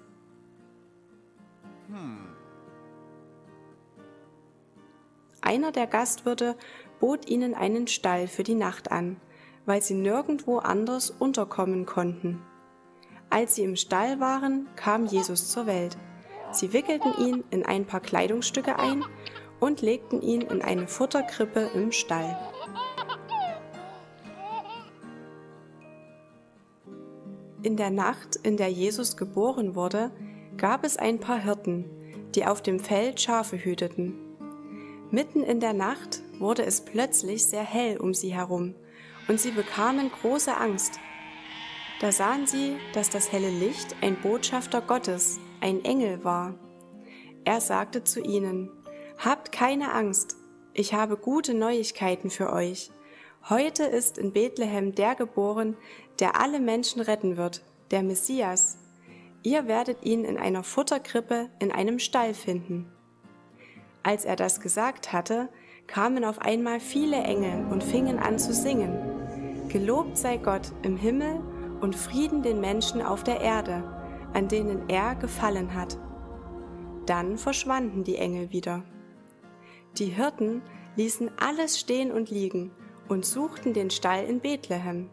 Einer 5.41 5.71
der 5.71 5.88
Gastwirte 5.88 6.55
bot 6.99 7.27
ihnen 7.27 7.55
einen 7.55 7.88
Stall 7.88 8.27
für 8.27 8.43
die 8.43 8.55
Nacht 8.55 8.91
an, 8.91 9.17
weil 9.65 9.82
sie 9.82 9.95
nirgendwo 9.95 10.60
anders 10.60 11.10
unterkommen 11.10 11.86
konnten. 11.86 12.41
Als 13.29 13.55
sie 13.55 13.63
im 13.63 13.75
Stall 13.75 14.19
waren, 14.19 14.67
kam 14.75 15.05
Jesus 15.05 15.49
zur 15.49 15.65
Welt. 15.65 15.97
Sie 16.51 16.73
wickelten 16.73 17.13
ihn 17.17 17.43
in 17.51 17.65
ein 17.65 17.86
paar 17.86 17.99
Kleidungsstücke 17.99 18.77
ein 18.79 19.03
und 19.60 19.82
legten 19.82 20.21
ihn 20.21 20.41
in 20.41 20.62
eine 20.62 20.88
Futterkrippe 20.88 21.69
im 21.73 21.91
Stall. 21.91 22.38
In 27.61 27.75
der 27.75 27.89
Nacht, 27.89 28.37
in 28.43 28.55
der 28.55 28.69
Jesus 28.69 29.17
geboren 29.17 29.75
wurde, 29.75 30.11
gab 30.55 30.85
es 30.85 30.95
ein 30.95 31.19
paar 31.19 31.39
Hirten, 31.39 31.85
die 32.33 32.45
auf 32.45 32.61
dem 32.61 32.79
Feld 32.79 33.19
Schafe 33.19 33.57
hüteten. 33.57 34.15
Mitten 35.11 35.43
in 35.43 35.59
der 35.59 35.73
Nacht 35.73 36.21
wurde 36.39 36.63
es 36.63 36.81
plötzlich 36.81 37.45
sehr 37.45 37.63
hell 37.63 37.97
um 37.97 38.13
sie 38.13 38.33
herum, 38.33 38.75
und 39.27 39.41
sie 39.41 39.51
bekamen 39.51 40.09
große 40.09 40.55
Angst. 40.55 40.99
Da 41.99 42.13
sahen 42.13 42.47
sie, 42.47 42.77
dass 42.93 43.09
das 43.09 43.31
helle 43.31 43.49
Licht 43.49 43.93
ein 44.01 44.15
Botschafter 44.21 44.81
Gottes, 44.81 45.39
ein 45.59 45.83
Engel 45.83 46.23
war. 46.23 46.55
Er 47.43 47.59
sagte 47.59 48.05
zu 48.05 48.21
ihnen, 48.21 48.71
Habt 49.17 49.51
keine 49.51 49.93
Angst, 49.93 50.37
ich 50.73 50.93
habe 50.93 51.17
gute 51.17 51.53
Neuigkeiten 51.53 52.29
für 52.29 52.53
euch. 52.53 52.89
Heute 53.47 53.84
ist 53.84 54.17
in 54.17 54.32
Bethlehem 54.32 54.93
der 54.93 55.15
geboren, 55.15 55.75
der 56.19 56.39
alle 56.39 56.60
Menschen 56.60 57.02
retten 57.02 57.38
wird, 57.38 57.63
der 57.89 58.04
Messias. 58.04 58.78
Ihr 59.41 59.67
werdet 59.67 60.04
ihn 60.04 60.23
in 60.23 60.38
einer 60.38 60.63
Futterkrippe 60.63 61.49
in 61.60 61.71
einem 61.71 61.97
Stall 61.97 62.34
finden. 62.34 62.91
Als 64.04 64.25
er 64.25 64.36
das 64.36 64.60
gesagt 64.60 65.13
hatte, 65.13 65.49
kamen 65.88 66.25
auf 66.25 66.39
einmal 66.39 66.80
viele 66.80 67.17
Engel 67.17 67.65
und 67.71 67.84
fingen 67.84 68.19
an 68.19 68.38
zu 68.38 68.54
singen. 68.54 69.67
Gelobt 69.69 70.17
sei 70.17 70.38
Gott 70.38 70.71
im 70.84 70.97
Himmel 70.97 71.39
und 71.82 71.95
Frieden 71.95 72.43
den 72.43 72.60
Menschen 72.60 73.02
auf 73.02 73.23
der 73.23 73.41
Erde, 73.41 73.84
an 74.34 74.47
denen 74.47 74.89
er 74.89 75.15
gefallen 75.15 75.73
hat. 75.73 75.97
Dann 77.08 77.38
verschwanden 77.38 78.04
die 78.04 78.17
Engel 78.17 78.52
wieder. 78.52 78.84
Die 79.97 80.06
Hirten 80.06 80.62
ließen 80.97 81.32
alles 81.39 81.80
stehen 81.80 82.12
und 82.12 82.30
liegen 82.30 82.71
und 83.09 83.25
suchten 83.25 83.73
den 83.73 83.89
Stall 83.89 84.23
in 84.25 84.39
Bethlehem. 84.39 85.09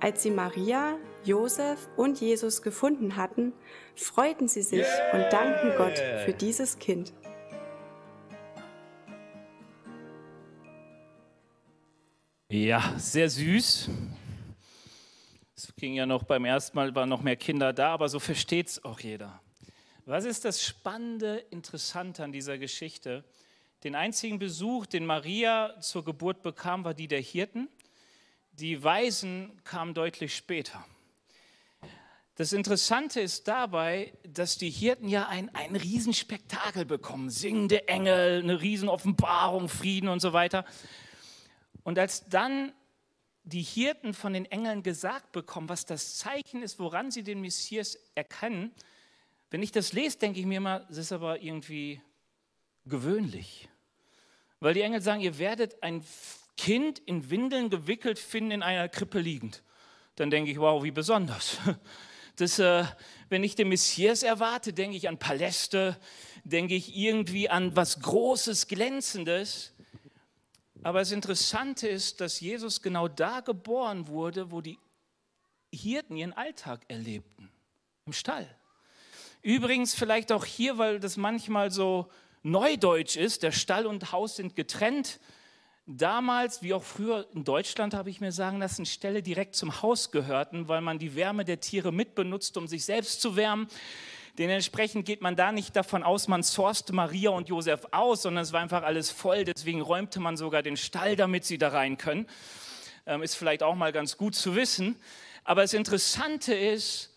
Als 0.00 0.22
sie 0.22 0.30
Maria, 0.30 0.98
Josef 1.24 1.88
und 1.96 2.20
Jesus 2.20 2.62
gefunden 2.62 3.16
hatten, 3.16 3.52
freuten 3.94 4.48
sie 4.48 4.62
sich 4.62 4.86
und 5.12 5.24
dankten 5.30 5.76
Gott 5.76 5.98
für 6.24 6.32
dieses 6.32 6.78
Kind. 6.78 7.12
Ja, 12.48 12.94
sehr 12.96 13.28
süß. 13.28 13.90
Es 15.56 15.74
ging 15.76 15.94
ja 15.94 16.06
noch 16.06 16.22
beim 16.22 16.44
ersten 16.44 16.76
Mal, 16.76 16.94
waren 16.94 17.08
noch 17.08 17.22
mehr 17.22 17.36
Kinder 17.36 17.72
da, 17.72 17.92
aber 17.92 18.08
so 18.08 18.18
versteht 18.18 18.68
es 18.68 18.84
auch 18.84 19.00
jeder. 19.00 19.40
Was 20.04 20.24
ist 20.24 20.44
das 20.44 20.62
Spannende, 20.62 21.38
Interessante 21.50 22.22
an 22.22 22.30
dieser 22.30 22.58
Geschichte? 22.58 23.24
Den 23.86 23.94
einzigen 23.94 24.40
Besuch, 24.40 24.86
den 24.86 25.06
Maria 25.06 25.80
zur 25.80 26.04
Geburt 26.04 26.42
bekam, 26.42 26.82
war 26.82 26.92
die 26.92 27.06
der 27.06 27.20
Hirten. 27.20 27.68
Die 28.50 28.82
Weisen 28.82 29.62
kamen 29.62 29.94
deutlich 29.94 30.34
später. 30.34 30.84
Das 32.34 32.52
Interessante 32.52 33.20
ist 33.20 33.46
dabei, 33.46 34.12
dass 34.24 34.58
die 34.58 34.70
Hirten 34.70 35.08
ja 35.08 35.28
ein, 35.28 35.54
ein 35.54 35.76
Riesenspektakel 35.76 36.84
bekommen. 36.84 37.30
Singende 37.30 37.86
Engel, 37.86 38.42
eine 38.42 38.60
Riesenoffenbarung, 38.60 39.68
Frieden 39.68 40.08
und 40.08 40.18
so 40.18 40.32
weiter. 40.32 40.64
Und 41.84 41.96
als 41.96 42.28
dann 42.28 42.72
die 43.44 43.62
Hirten 43.62 44.14
von 44.14 44.32
den 44.32 44.46
Engeln 44.46 44.82
gesagt 44.82 45.30
bekommen, 45.30 45.68
was 45.68 45.86
das 45.86 46.16
Zeichen 46.16 46.60
ist, 46.60 46.80
woran 46.80 47.12
sie 47.12 47.22
den 47.22 47.40
Messias 47.40 47.96
erkennen, 48.16 48.74
wenn 49.50 49.62
ich 49.62 49.70
das 49.70 49.92
lese, 49.92 50.18
denke 50.18 50.40
ich 50.40 50.46
mir 50.46 50.56
immer, 50.56 50.80
das 50.80 50.96
ist 50.96 51.12
aber 51.12 51.40
irgendwie 51.40 52.00
gewöhnlich. 52.84 53.68
Weil 54.60 54.74
die 54.74 54.80
Engel 54.82 55.00
sagen, 55.00 55.20
ihr 55.20 55.38
werdet 55.38 55.82
ein 55.82 56.04
Kind 56.56 56.98
in 57.00 57.30
Windeln 57.30 57.70
gewickelt 57.70 58.18
finden, 58.18 58.50
in 58.50 58.62
einer 58.62 58.88
Krippe 58.88 59.20
liegend. 59.20 59.62
Dann 60.16 60.30
denke 60.30 60.50
ich, 60.50 60.58
wow, 60.58 60.82
wie 60.82 60.90
besonders. 60.90 61.58
Das, 62.38 62.58
äh, 62.58 62.84
wenn 63.30 63.42
ich 63.42 63.54
den 63.54 63.70
Messias 63.70 64.22
erwarte, 64.22 64.74
denke 64.74 64.98
ich 64.98 65.08
an 65.08 65.16
Paläste, 65.16 65.98
denke 66.44 66.74
ich 66.74 66.94
irgendwie 66.94 67.48
an 67.48 67.74
was 67.74 68.00
Großes, 68.00 68.68
Glänzendes. 68.68 69.72
Aber 70.82 70.98
das 70.98 71.12
Interessante 71.12 71.88
ist, 71.88 72.20
dass 72.20 72.40
Jesus 72.40 72.82
genau 72.82 73.08
da 73.08 73.40
geboren 73.40 74.06
wurde, 74.08 74.50
wo 74.50 74.60
die 74.60 74.78
Hirten 75.72 76.14
ihren 76.14 76.34
Alltag 76.34 76.82
erlebten, 76.88 77.50
im 78.04 78.12
Stall. 78.12 78.46
Übrigens 79.40 79.94
vielleicht 79.94 80.30
auch 80.30 80.44
hier, 80.44 80.76
weil 80.76 81.00
das 81.00 81.16
manchmal 81.16 81.70
so 81.70 82.10
neudeutsch 82.46 83.16
ist, 83.16 83.42
der 83.42 83.52
Stall 83.52 83.86
und 83.86 84.12
Haus 84.12 84.36
sind 84.36 84.54
getrennt. 84.56 85.18
Damals, 85.86 86.62
wie 86.62 86.74
auch 86.74 86.82
früher 86.82 87.26
in 87.34 87.44
Deutschland, 87.44 87.92
habe 87.92 88.08
ich 88.10 88.20
mir 88.20 88.32
sagen 88.32 88.58
lassen, 88.58 88.86
Ställe 88.86 89.22
direkt 89.22 89.54
zum 89.54 89.82
Haus 89.82 90.10
gehörten, 90.10 90.68
weil 90.68 90.80
man 90.80 90.98
die 90.98 91.14
Wärme 91.14 91.44
der 91.44 91.60
Tiere 91.60 91.92
mitbenutzt, 91.92 92.56
um 92.56 92.66
sich 92.66 92.84
selbst 92.84 93.20
zu 93.20 93.36
wärmen. 93.36 93.68
Dementsprechend 94.38 95.06
geht 95.06 95.22
man 95.22 95.34
da 95.34 95.50
nicht 95.50 95.74
davon 95.74 96.02
aus, 96.02 96.28
man 96.28 96.42
sourced 96.42 96.92
Maria 96.92 97.30
und 97.30 97.48
Josef 97.48 97.86
aus, 97.90 98.22
sondern 98.22 98.42
es 98.42 98.52
war 98.52 98.60
einfach 98.60 98.82
alles 98.82 99.10
voll. 99.10 99.44
Deswegen 99.44 99.80
räumte 99.80 100.20
man 100.20 100.36
sogar 100.36 100.62
den 100.62 100.76
Stall, 100.76 101.16
damit 101.16 101.44
sie 101.44 101.58
da 101.58 101.68
rein 101.68 101.96
können. 101.96 102.26
Ähm, 103.06 103.22
ist 103.22 103.34
vielleicht 103.34 103.62
auch 103.62 103.74
mal 103.74 103.92
ganz 103.92 104.16
gut 104.16 104.34
zu 104.34 104.54
wissen. 104.54 104.96
Aber 105.42 105.62
das 105.62 105.72
Interessante 105.72 106.54
ist, 106.54 107.15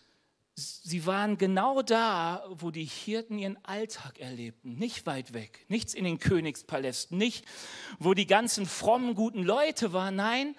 sie 0.60 1.06
waren 1.06 1.38
genau 1.38 1.82
da, 1.82 2.44
wo 2.50 2.70
die 2.70 2.84
Hirten 2.84 3.38
ihren 3.38 3.62
Alltag 3.64 4.18
erlebten, 4.18 4.74
nicht 4.76 5.06
weit 5.06 5.32
weg, 5.32 5.64
nichts 5.68 5.94
in 5.94 6.04
den 6.04 6.18
Königspalästen, 6.18 7.16
nicht 7.16 7.44
wo 7.98 8.14
die 8.14 8.26
ganzen 8.26 8.66
frommen, 8.66 9.14
guten 9.14 9.42
Leute 9.42 9.92
waren, 9.92 10.16
nein, 10.16 10.56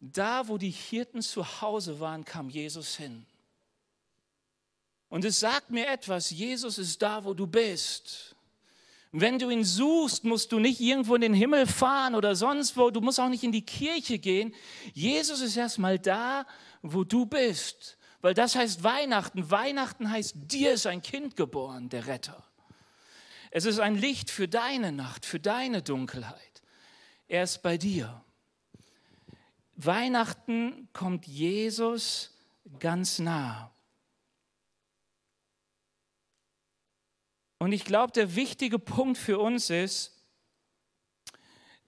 da, 0.00 0.48
wo 0.48 0.58
die 0.58 0.70
Hirten 0.70 1.22
zu 1.22 1.60
Hause 1.60 2.00
waren, 2.00 2.24
kam 2.24 2.50
Jesus 2.50 2.96
hin. 2.96 3.26
Und 5.08 5.24
es 5.24 5.40
sagt 5.40 5.70
mir 5.70 5.86
etwas, 5.86 6.30
Jesus 6.30 6.78
ist 6.78 7.00
da, 7.00 7.24
wo 7.24 7.34
du 7.34 7.46
bist. 7.46 8.34
Wenn 9.12 9.38
du 9.38 9.48
ihn 9.48 9.64
suchst, 9.64 10.24
musst 10.24 10.50
du 10.50 10.58
nicht 10.58 10.80
irgendwo 10.80 11.14
in 11.14 11.20
den 11.20 11.34
Himmel 11.34 11.68
fahren 11.68 12.16
oder 12.16 12.34
sonst 12.34 12.76
wo, 12.76 12.90
du 12.90 13.00
musst 13.00 13.20
auch 13.20 13.28
nicht 13.28 13.44
in 13.44 13.52
die 13.52 13.64
Kirche 13.64 14.18
gehen. 14.18 14.52
Jesus 14.92 15.40
ist 15.40 15.56
erstmal 15.56 16.00
da, 16.00 16.46
wo 16.82 17.04
du 17.04 17.24
bist. 17.24 17.96
Weil 18.24 18.32
das 18.32 18.54
heißt 18.54 18.82
Weihnachten. 18.82 19.50
Weihnachten 19.50 20.10
heißt, 20.10 20.34
dir 20.34 20.72
ist 20.72 20.86
ein 20.86 21.02
Kind 21.02 21.36
geboren, 21.36 21.90
der 21.90 22.06
Retter. 22.06 22.42
Es 23.50 23.66
ist 23.66 23.80
ein 23.80 23.96
Licht 23.96 24.30
für 24.30 24.48
deine 24.48 24.92
Nacht, 24.92 25.26
für 25.26 25.38
deine 25.38 25.82
Dunkelheit. 25.82 26.62
Er 27.28 27.42
ist 27.42 27.60
bei 27.60 27.76
dir. 27.76 28.24
Weihnachten 29.76 30.88
kommt 30.94 31.26
Jesus 31.26 32.30
ganz 32.78 33.18
nah. 33.18 33.70
Und 37.58 37.72
ich 37.72 37.84
glaube, 37.84 38.14
der 38.14 38.34
wichtige 38.36 38.78
Punkt 38.78 39.18
für 39.18 39.38
uns 39.38 39.68
ist, 39.68 40.24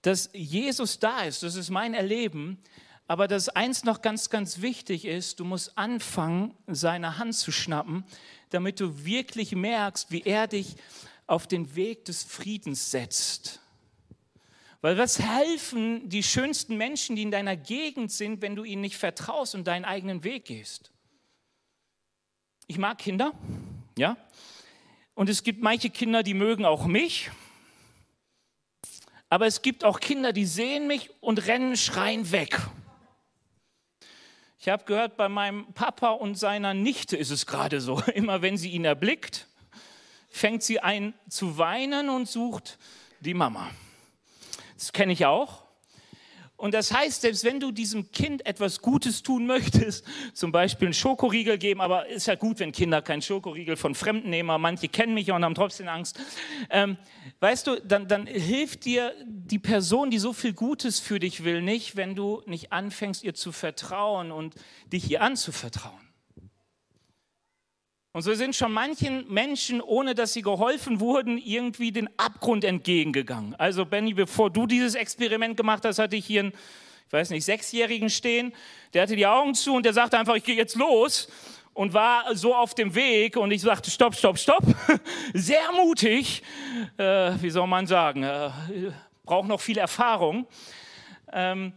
dass 0.03 0.29
Jesus 0.33 0.99
da 0.99 1.23
ist, 1.23 1.41
das 1.41 1.55
ist 1.55 1.71
mein 1.71 1.95
Erleben, 1.95 2.61
aber 3.07 3.27
dass 3.27 3.49
eins 3.49 3.85
noch 3.85 4.01
ganz, 4.01 4.29
ganz 4.29 4.61
wichtig 4.61 5.05
ist, 5.05 5.39
du 5.39 5.45
musst 5.45 5.77
anfangen, 5.77 6.53
seine 6.67 7.17
Hand 7.17 7.35
zu 7.35 7.51
schnappen, 7.51 8.03
damit 8.49 8.79
du 8.79 9.05
wirklich 9.05 9.55
merkst, 9.55 10.11
wie 10.11 10.21
er 10.23 10.47
dich 10.47 10.75
auf 11.25 11.47
den 11.47 11.75
Weg 11.75 12.05
des 12.05 12.23
Friedens 12.23 12.91
setzt. 12.91 13.61
Weil 14.81 14.97
was 14.97 15.19
helfen 15.19 16.07
die 16.09 16.23
schönsten 16.23 16.77
Menschen, 16.77 17.15
die 17.15 17.23
in 17.23 17.31
deiner 17.31 17.55
Gegend 17.55 18.11
sind, 18.11 18.41
wenn 18.41 18.55
du 18.55 18.63
ihnen 18.63 18.81
nicht 18.81 18.97
vertraust 18.97 19.55
und 19.55 19.65
deinen 19.65 19.85
eigenen 19.85 20.23
Weg 20.23 20.45
gehst? 20.45 20.91
Ich 22.67 22.77
mag 22.77 22.97
Kinder, 22.97 23.31
ja, 23.97 24.17
und 25.15 25.29
es 25.29 25.43
gibt 25.43 25.63
manche 25.63 25.89
Kinder, 25.89 26.21
die 26.21 26.35
mögen 26.35 26.63
auch 26.65 26.85
mich. 26.85 27.31
Aber 29.29 29.47
es 29.47 29.61
gibt 29.61 29.83
auch 29.83 29.99
Kinder, 29.99 30.31
die 30.31 30.45
sehen 30.45 30.87
mich 30.87 31.09
und 31.21 31.47
rennen, 31.47 31.75
schreien 31.75 32.31
weg. 32.31 32.59
Ich 34.59 34.69
habe 34.69 34.85
gehört, 34.85 35.17
bei 35.17 35.29
meinem 35.29 35.71
Papa 35.73 36.09
und 36.09 36.35
seiner 36.35 36.73
Nichte 36.73 37.15
ist 37.15 37.29
es 37.29 37.45
gerade 37.45 37.79
so. 37.79 38.01
Immer 38.15 38.41
wenn 38.41 38.57
sie 38.57 38.71
ihn 38.71 38.85
erblickt, 38.85 39.47
fängt 40.29 40.63
sie 40.63 40.79
an 40.79 41.13
zu 41.29 41.57
weinen 41.57 42.09
und 42.09 42.27
sucht 42.27 42.77
die 43.19 43.33
Mama. 43.33 43.69
Das 44.75 44.93
kenne 44.93 45.13
ich 45.13 45.25
auch. 45.25 45.66
Und 46.57 46.73
das 46.73 46.91
heißt, 46.91 47.21
selbst 47.21 47.43
wenn 47.43 47.59
du 47.59 47.71
diesem 47.71 48.11
Kind 48.11 48.43
etwas 48.47 48.81
Gutes 48.81 49.21
tun 49.21 49.45
möchtest, 49.45 50.03
zum 50.33 50.51
Beispiel 50.51 50.87
einen 50.87 50.93
Schokoriegel 50.93 51.59
geben, 51.59 51.81
aber 51.81 52.07
ist 52.07 52.25
ja 52.25 52.33
gut, 52.33 52.59
wenn 52.59 52.71
Kinder 52.71 53.03
keinen 53.03 53.21
Schokoriegel 53.21 53.77
von 53.77 53.93
Fremden 53.93 54.31
nehmen, 54.31 54.59
manche 54.59 54.89
kennen 54.89 55.13
mich 55.13 55.31
und 55.31 55.45
haben 55.45 55.53
trotzdem 55.53 55.87
Angst. 55.87 56.19
Ähm, 56.71 56.97
weißt 57.41 57.67
du, 57.67 57.79
dann, 57.81 58.07
dann 58.07 58.25
hilft 58.25 58.85
dir 58.85 59.13
die 59.23 59.59
Person, 59.59 60.09
die 60.09 60.17
so 60.17 60.33
viel 60.33 60.53
Gutes 60.53 60.99
für 60.99 61.19
dich 61.19 61.43
will, 61.43 61.61
nicht, 61.61 61.95
wenn 61.95 62.15
du 62.15 62.41
nicht 62.47 62.73
anfängst, 62.73 63.23
ihr 63.23 63.35
zu 63.35 63.51
vertrauen 63.51 64.31
und 64.31 64.55
dich 64.91 65.11
ihr 65.11 65.21
anzuvertrauen. 65.21 66.06
Und 68.17 68.23
so 68.23 68.33
sind 68.33 68.55
schon 68.55 68.73
manchen 68.73 69.31
Menschen, 69.31 69.79
ohne 69.79 70.15
dass 70.15 70.33
sie 70.33 70.41
geholfen 70.41 70.99
wurden, 70.99 71.37
irgendwie 71.37 71.91
den 71.91 72.09
Abgrund 72.17 72.63
entgegengegangen. 72.63 73.53
Also 73.59 73.85
Benny, 73.85 74.15
bevor 74.15 74.49
du 74.49 74.65
dieses 74.65 74.95
Experiment 74.95 75.55
gemacht 75.55 75.85
hast, 75.85 75.99
hatte 75.99 76.15
ich 76.15 76.25
hier 76.25 76.39
einen, 76.39 76.53
ich 77.05 77.13
weiß 77.13 77.29
nicht, 77.29 77.45
Sechsjährigen 77.45 78.09
stehen, 78.09 78.55
der 78.95 79.03
hatte 79.03 79.15
die 79.15 79.27
Augen 79.27 79.53
zu 79.53 79.75
und 79.75 79.85
der 79.85 79.93
sagte 79.93 80.17
einfach, 80.17 80.33
ich 80.33 80.43
gehe 80.43 80.55
jetzt 80.55 80.75
los 80.75 81.27
und 81.75 81.93
war 81.93 82.35
so 82.35 82.55
auf 82.55 82.73
dem 82.73 82.95
Weg 82.95 83.37
und 83.37 83.51
ich 83.51 83.61
sagte, 83.61 83.91
stopp, 83.91 84.15
stopp, 84.15 84.39
stopp. 84.39 84.63
Sehr 85.35 85.71
mutig, 85.73 86.41
äh, 86.97 87.33
wie 87.39 87.51
soll 87.51 87.67
man 87.67 87.85
sagen, 87.85 88.23
äh, 88.23 88.49
braucht 89.25 89.47
noch 89.47 89.61
viel 89.61 89.77
Erfahrung, 89.77 90.47
ähm, 91.31 91.71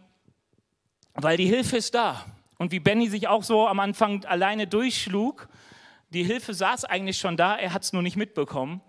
weil 1.12 1.36
die 1.36 1.44
Hilfe 1.44 1.76
ist 1.76 1.94
da. 1.94 2.24
Und 2.56 2.72
wie 2.72 2.80
Benny 2.80 3.10
sich 3.10 3.28
auch 3.28 3.42
so 3.42 3.68
am 3.68 3.78
Anfang 3.78 4.24
alleine 4.24 4.66
durchschlug, 4.66 5.49
die 6.10 6.24
Hilfe 6.24 6.54
saß 6.54 6.84
eigentlich 6.84 7.18
schon 7.18 7.36
da, 7.36 7.56
er 7.56 7.72
hat 7.72 7.82
es 7.82 7.92
nur 7.92 8.02
nicht 8.02 8.16
mitbekommen. 8.16 8.80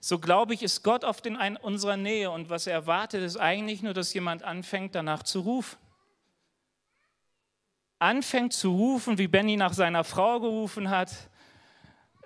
So 0.00 0.18
glaube 0.18 0.54
ich, 0.54 0.62
ist 0.62 0.82
Gott 0.82 1.04
oft 1.04 1.26
in 1.26 1.36
unserer 1.56 1.96
Nähe 1.96 2.30
und 2.30 2.50
was 2.50 2.66
er 2.66 2.74
erwartet, 2.74 3.22
ist 3.22 3.36
eigentlich 3.36 3.82
nur, 3.82 3.94
dass 3.94 4.14
jemand 4.14 4.42
anfängt, 4.42 4.94
danach 4.94 5.22
zu 5.22 5.40
rufen. 5.40 5.78
Anfängt 7.98 8.52
zu 8.52 8.70
rufen, 8.70 9.18
wie 9.18 9.26
Benny 9.26 9.56
nach 9.56 9.72
seiner 9.72 10.04
Frau 10.04 10.38
gerufen 10.38 10.88
hat, 10.88 11.10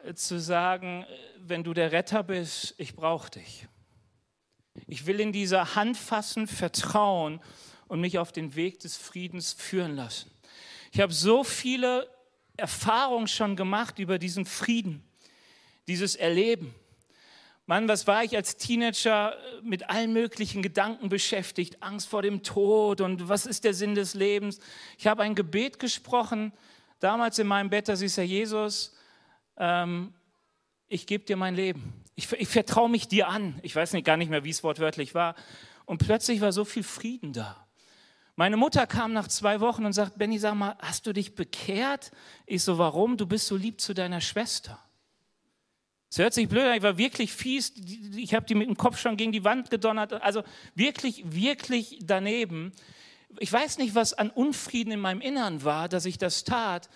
äh, 0.04 0.12
zu 0.12 0.38
sagen, 0.38 1.04
äh, 1.04 1.16
wenn 1.38 1.64
du 1.64 1.72
der 1.72 1.92
Retter 1.92 2.22
bist, 2.22 2.74
ich 2.76 2.94
brauche 2.94 3.30
dich. 3.30 3.66
Ich 4.86 5.06
will 5.06 5.20
in 5.20 5.32
dieser 5.32 5.74
Hand 5.74 5.96
fassen, 5.96 6.46
vertrauen 6.46 7.40
und 7.88 8.00
mich 8.00 8.18
auf 8.18 8.32
den 8.32 8.54
Weg 8.54 8.80
des 8.80 8.96
Friedens 8.96 9.52
führen 9.52 9.96
lassen. 9.96 10.30
Ich 10.92 11.00
habe 11.00 11.12
so 11.12 11.42
viele 11.42 12.06
Erfahrungen 12.62 13.26
schon 13.26 13.56
gemacht 13.56 13.98
über 13.98 14.18
diesen 14.18 14.46
Frieden, 14.46 15.02
dieses 15.88 16.14
Erleben. 16.14 16.72
Mann, 17.66 17.88
was 17.88 18.06
war 18.06 18.22
ich 18.22 18.36
als 18.36 18.56
Teenager 18.56 19.36
mit 19.62 19.90
allen 19.90 20.12
möglichen 20.12 20.62
Gedanken 20.62 21.08
beschäftigt? 21.08 21.82
Angst 21.82 22.08
vor 22.08 22.22
dem 22.22 22.44
Tod 22.44 23.00
und 23.00 23.28
was 23.28 23.46
ist 23.46 23.64
der 23.64 23.74
Sinn 23.74 23.96
des 23.96 24.14
Lebens? 24.14 24.60
Ich 24.96 25.08
habe 25.08 25.24
ein 25.24 25.34
Gebet 25.34 25.80
gesprochen, 25.80 26.52
damals 27.00 27.38
in 27.40 27.48
meinem 27.48 27.68
Bett, 27.68 27.88
das 27.88 28.00
ist 28.00 28.16
ja 28.16 28.22
Jesus, 28.22 28.94
ähm, 29.56 30.14
ich 30.86 31.06
gebe 31.06 31.24
dir 31.24 31.36
mein 31.36 31.56
Leben. 31.56 31.92
Ich, 32.14 32.30
ich 32.32 32.48
vertraue 32.48 32.88
mich 32.88 33.08
dir 33.08 33.28
an. 33.28 33.58
Ich 33.62 33.74
weiß 33.74 33.92
nicht, 33.92 34.04
gar 34.04 34.16
nicht 34.16 34.30
mehr, 34.30 34.44
wie 34.44 34.50
es 34.50 34.62
wortwörtlich 34.62 35.14
war. 35.14 35.34
Und 35.84 35.98
plötzlich 35.98 36.40
war 36.40 36.52
so 36.52 36.64
viel 36.64 36.84
Frieden 36.84 37.32
da. 37.32 37.61
Meine 38.34 38.56
Mutter 38.56 38.86
kam 38.86 39.12
nach 39.12 39.28
zwei 39.28 39.60
Wochen 39.60 39.84
und 39.84 39.92
sagt, 39.92 40.16
Benny, 40.16 40.38
sag 40.38 40.54
mal, 40.54 40.76
hast 40.80 41.06
du 41.06 41.12
dich 41.12 41.34
bekehrt? 41.34 42.10
Ich 42.46 42.62
so, 42.62 42.78
warum? 42.78 43.16
Du 43.16 43.26
bist 43.26 43.46
so 43.46 43.56
lieb 43.56 43.80
zu 43.80 43.92
deiner 43.92 44.20
Schwester. 44.20 44.78
Es 46.10 46.18
hört 46.18 46.34
sich 46.34 46.48
blöd 46.48 46.64
an, 46.64 46.76
ich 46.76 46.82
war 46.82 46.98
wirklich 46.98 47.32
fies. 47.32 47.72
Ich 48.16 48.34
habe 48.34 48.44
die 48.44 48.54
mit 48.54 48.68
dem 48.68 48.76
Kopf 48.76 48.98
schon 48.98 49.16
gegen 49.16 49.32
die 49.32 49.44
Wand 49.44 49.70
gedonnert. 49.70 50.12
Also 50.14 50.42
wirklich, 50.74 51.22
wirklich 51.32 51.98
daneben. 52.02 52.72
Ich 53.38 53.52
weiß 53.52 53.78
nicht, 53.78 53.94
was 53.94 54.12
an 54.12 54.30
Unfrieden 54.30 54.92
in 54.92 55.00
meinem 55.00 55.20
Innern 55.20 55.64
war, 55.64 55.88
dass 55.88 56.04
ich 56.04 56.18
das 56.18 56.44
tat. 56.44 56.90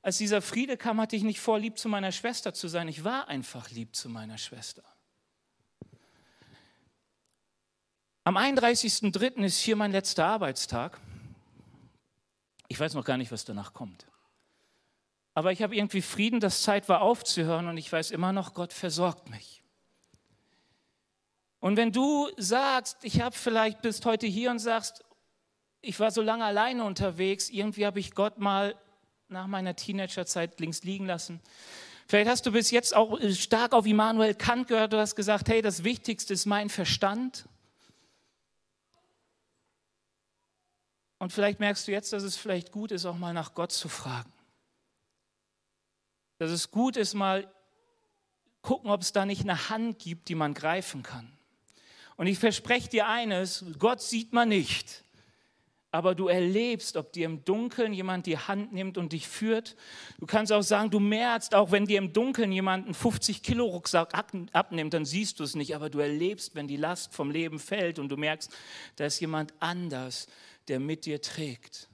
Als 0.00 0.18
dieser 0.18 0.42
Friede 0.42 0.76
kam, 0.76 1.00
hatte 1.00 1.16
ich 1.16 1.24
nicht 1.24 1.40
vor, 1.40 1.58
lieb 1.58 1.78
zu 1.78 1.88
meiner 1.88 2.12
Schwester 2.12 2.54
zu 2.54 2.68
sein. 2.68 2.88
Ich 2.88 3.04
war 3.04 3.28
einfach 3.28 3.70
lieb 3.70 3.96
zu 3.96 4.08
meiner 4.08 4.38
Schwester. 4.38 4.82
Am 8.26 8.38
31.03. 8.38 9.44
ist 9.44 9.60
hier 9.60 9.76
mein 9.76 9.92
letzter 9.92 10.24
Arbeitstag. 10.24 10.98
Ich 12.68 12.80
weiß 12.80 12.94
noch 12.94 13.04
gar 13.04 13.18
nicht, 13.18 13.30
was 13.30 13.44
danach 13.44 13.74
kommt. 13.74 14.06
Aber 15.34 15.52
ich 15.52 15.62
habe 15.62 15.76
irgendwie 15.76 16.00
Frieden, 16.00 16.40
dass 16.40 16.62
Zeit 16.62 16.88
war 16.88 17.02
aufzuhören 17.02 17.68
und 17.68 17.76
ich 17.76 17.92
weiß 17.92 18.12
immer 18.12 18.32
noch, 18.32 18.54
Gott 18.54 18.72
versorgt 18.72 19.28
mich. 19.28 19.62
Und 21.60 21.76
wenn 21.76 21.92
du 21.92 22.30
sagst, 22.38 22.96
ich 23.02 23.20
habe 23.20 23.36
vielleicht 23.36 23.82
bist 23.82 24.06
heute 24.06 24.26
hier 24.26 24.50
und 24.50 24.58
sagst, 24.58 25.04
ich 25.82 26.00
war 26.00 26.10
so 26.10 26.22
lange 26.22 26.46
alleine 26.46 26.84
unterwegs, 26.84 27.50
irgendwie 27.50 27.84
habe 27.84 28.00
ich 28.00 28.14
Gott 28.14 28.38
mal 28.38 28.74
nach 29.28 29.46
meiner 29.48 29.76
Teenagerzeit 29.76 30.58
links 30.60 30.82
liegen 30.82 31.04
lassen. 31.04 31.42
Vielleicht 32.06 32.30
hast 32.30 32.46
du 32.46 32.52
bis 32.52 32.70
jetzt 32.70 32.96
auch 32.96 33.18
stark 33.32 33.74
auf 33.74 33.84
Immanuel 33.84 34.34
Kant 34.34 34.68
gehört, 34.68 34.94
du 34.94 34.98
hast 34.98 35.14
gesagt, 35.14 35.50
hey, 35.50 35.60
das 35.60 35.84
Wichtigste 35.84 36.32
ist 36.32 36.46
mein 36.46 36.70
Verstand. 36.70 37.46
Und 41.24 41.32
vielleicht 41.32 41.58
merkst 41.58 41.88
du 41.88 41.90
jetzt, 41.90 42.12
dass 42.12 42.22
es 42.22 42.36
vielleicht 42.36 42.70
gut 42.70 42.92
ist, 42.92 43.06
auch 43.06 43.16
mal 43.16 43.32
nach 43.32 43.54
Gott 43.54 43.72
zu 43.72 43.88
fragen. 43.88 44.30
Dass 46.36 46.50
es 46.50 46.70
gut 46.70 46.98
ist, 46.98 47.14
mal 47.14 47.50
gucken, 48.60 48.90
ob 48.90 49.00
es 49.00 49.12
da 49.14 49.24
nicht 49.24 49.40
eine 49.40 49.70
Hand 49.70 49.98
gibt, 49.98 50.28
die 50.28 50.34
man 50.34 50.52
greifen 50.52 51.02
kann. 51.02 51.32
Und 52.16 52.26
ich 52.26 52.38
verspreche 52.38 52.90
dir 52.90 53.08
eines, 53.08 53.64
Gott 53.78 54.02
sieht 54.02 54.34
man 54.34 54.50
nicht 54.50 55.04
aber 55.94 56.16
du 56.16 56.26
erlebst, 56.26 56.96
ob 56.96 57.12
dir 57.12 57.24
im 57.24 57.44
Dunkeln 57.44 57.92
jemand 57.92 58.26
die 58.26 58.36
Hand 58.36 58.72
nimmt 58.72 58.98
und 58.98 59.12
dich 59.12 59.28
führt. 59.28 59.76
Du 60.18 60.26
kannst 60.26 60.50
auch 60.50 60.64
sagen, 60.64 60.90
du 60.90 60.98
merkst, 60.98 61.54
auch 61.54 61.70
wenn 61.70 61.86
dir 61.86 61.98
im 61.98 62.12
Dunkeln 62.12 62.50
jemand 62.50 62.86
einen 62.86 62.94
50 62.94 63.44
Kilo 63.44 63.66
Rucksack 63.66 64.12
abnimmt, 64.12 64.92
dann 64.92 65.04
siehst 65.04 65.38
du 65.38 65.44
es 65.44 65.54
nicht, 65.54 65.76
aber 65.76 65.90
du 65.90 66.00
erlebst, 66.00 66.56
wenn 66.56 66.66
die 66.66 66.78
Last 66.78 67.14
vom 67.14 67.30
Leben 67.30 67.60
fällt 67.60 68.00
und 68.00 68.08
du 68.08 68.16
merkst, 68.16 68.50
da 68.96 69.04
ist 69.04 69.20
jemand 69.20 69.54
anders, 69.60 70.26
der 70.68 70.80
mit 70.80 71.06
dir 71.06 71.20
trägt. 71.20 71.88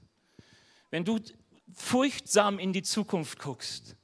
Wenn 0.90 1.04
du 1.04 1.18
furchtsam 1.72 2.58
in 2.58 2.72
die 2.72 2.82
Zukunft 2.82 3.38
guckst, 3.38 3.96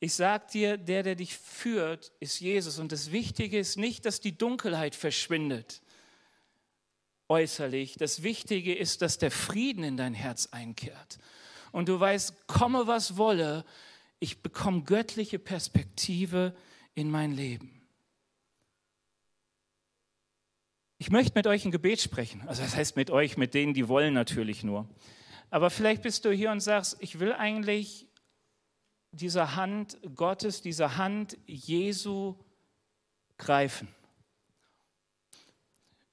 ich 0.00 0.14
sag 0.14 0.48
dir, 0.48 0.76
der, 0.76 1.02
der 1.02 1.14
dich 1.14 1.36
führt, 1.36 2.12
ist 2.20 2.40
Jesus. 2.40 2.78
Und 2.78 2.92
das 2.92 3.10
Wichtige 3.10 3.58
ist 3.58 3.78
nicht, 3.78 4.04
dass 4.04 4.20
die 4.20 4.36
Dunkelheit 4.36 4.94
verschwindet 4.94 5.80
äußerlich. 7.28 7.96
Das 7.96 8.22
Wichtige 8.22 8.74
ist, 8.74 9.02
dass 9.02 9.18
der 9.18 9.30
Frieden 9.30 9.84
in 9.84 9.96
dein 9.96 10.14
Herz 10.14 10.48
einkehrt. 10.50 11.18
Und 11.72 11.88
du 11.88 11.98
weißt, 11.98 12.46
komme 12.46 12.86
was 12.86 13.16
wolle, 13.16 13.64
ich 14.20 14.42
bekomme 14.42 14.82
göttliche 14.82 15.38
Perspektive 15.38 16.54
in 16.94 17.10
mein 17.10 17.32
Leben. 17.32 17.83
Ich 21.04 21.10
möchte 21.10 21.32
mit 21.34 21.46
euch 21.46 21.66
ein 21.66 21.70
Gebet 21.70 22.00
sprechen. 22.00 22.40
Also 22.46 22.62
das 22.62 22.76
heißt 22.76 22.96
mit 22.96 23.10
euch, 23.10 23.36
mit 23.36 23.52
denen, 23.52 23.74
die 23.74 23.88
wollen 23.88 24.14
natürlich 24.14 24.64
nur. 24.64 24.88
Aber 25.50 25.68
vielleicht 25.68 26.00
bist 26.00 26.24
du 26.24 26.30
hier 26.30 26.50
und 26.50 26.60
sagst, 26.60 26.96
ich 26.98 27.20
will 27.20 27.34
eigentlich 27.34 28.08
dieser 29.10 29.54
Hand 29.54 29.98
Gottes, 30.14 30.62
dieser 30.62 30.96
Hand 30.96 31.36
Jesu 31.44 32.36
greifen. 33.36 33.88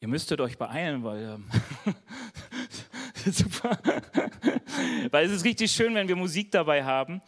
Ihr 0.01 0.09
müsstet 0.09 0.41
euch 0.41 0.57
beeilen, 0.57 1.05
weil 1.05 1.23
ähm, 1.23 1.49
super. 3.31 3.79
weil 5.09 5.25
es 5.25 5.31
ist 5.31 5.45
richtig 5.45 5.71
schön, 5.71 5.95
wenn 5.95 6.09
wir 6.09 6.17
Musik 6.17 6.51
dabei 6.51 6.83
haben. 6.83 7.21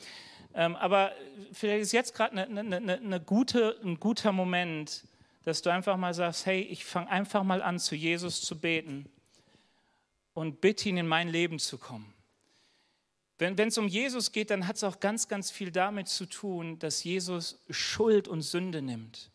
Ähm, 0.54 0.76
aber 0.76 1.14
vielleicht 1.54 1.84
ist 1.84 1.94
jetzt 1.94 2.14
gerade 2.14 2.46
eine, 2.46 2.60
eine, 2.60 2.96
eine, 2.96 3.22
gute, 3.22 3.80
ein 3.86 4.02
guter 4.02 4.34
Moment, 4.34 5.06
dass 5.44 5.62
du 5.62 5.70
einfach 5.70 5.98
mal 5.98 6.14
sagst, 6.14 6.46
hey, 6.46 6.62
ich 6.62 6.86
fange 6.86 7.10
einfach 7.10 7.44
mal 7.44 7.62
an, 7.62 7.80
zu 7.80 7.96
Jesus 7.96 8.42
zu 8.42 8.60
beten 8.60 9.10
und 10.34 10.62
bitte 10.62 10.90
ihn 10.90 10.98
in 10.98 11.08
mein 11.08 11.30
Leben 11.30 11.60
zu 11.60 11.78
kommen. 11.78 12.14
Wenn 13.38 13.60
es 13.60 13.78
um 13.78 13.88
Jesus 13.88 14.32
geht, 14.32 14.52
dann 14.52 14.68
hat 14.68 14.78
es 14.78 14.84
auch 14.84 15.00
ganz, 15.00 15.28
ganz 15.28 15.52
viel 15.52 15.72
damit 15.72 16.08
zu 16.08 16.26
tun, 16.26 16.80
dass 16.80 17.04
Jesus 17.04 17.60
Schuld 17.70 18.28
und 18.28 18.42
Sünde 18.42 18.82
nimmt. 18.82 19.32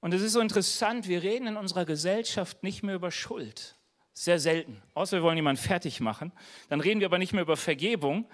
Und 0.00 0.14
es 0.14 0.22
ist 0.22 0.34
so 0.34 0.40
interessant, 0.40 1.08
wir 1.08 1.22
reden 1.22 1.48
in 1.48 1.56
unserer 1.56 1.84
Gesellschaft 1.84 2.62
nicht 2.62 2.82
mehr 2.82 2.94
über 2.94 3.10
Schuld. 3.10 3.76
Sehr 4.12 4.38
selten. 4.38 4.82
Außer 4.92 5.16
wir 5.16 5.22
wollen 5.24 5.36
jemanden 5.36 5.60
fertig 5.60 5.98
machen. 5.98 6.30
Dann 6.68 6.80
reden 6.80 7.00
wir 7.00 7.06
aber 7.06 7.18
nicht 7.18 7.32
mehr 7.32 7.42
über 7.42 7.56
Vergebung. 7.56 8.28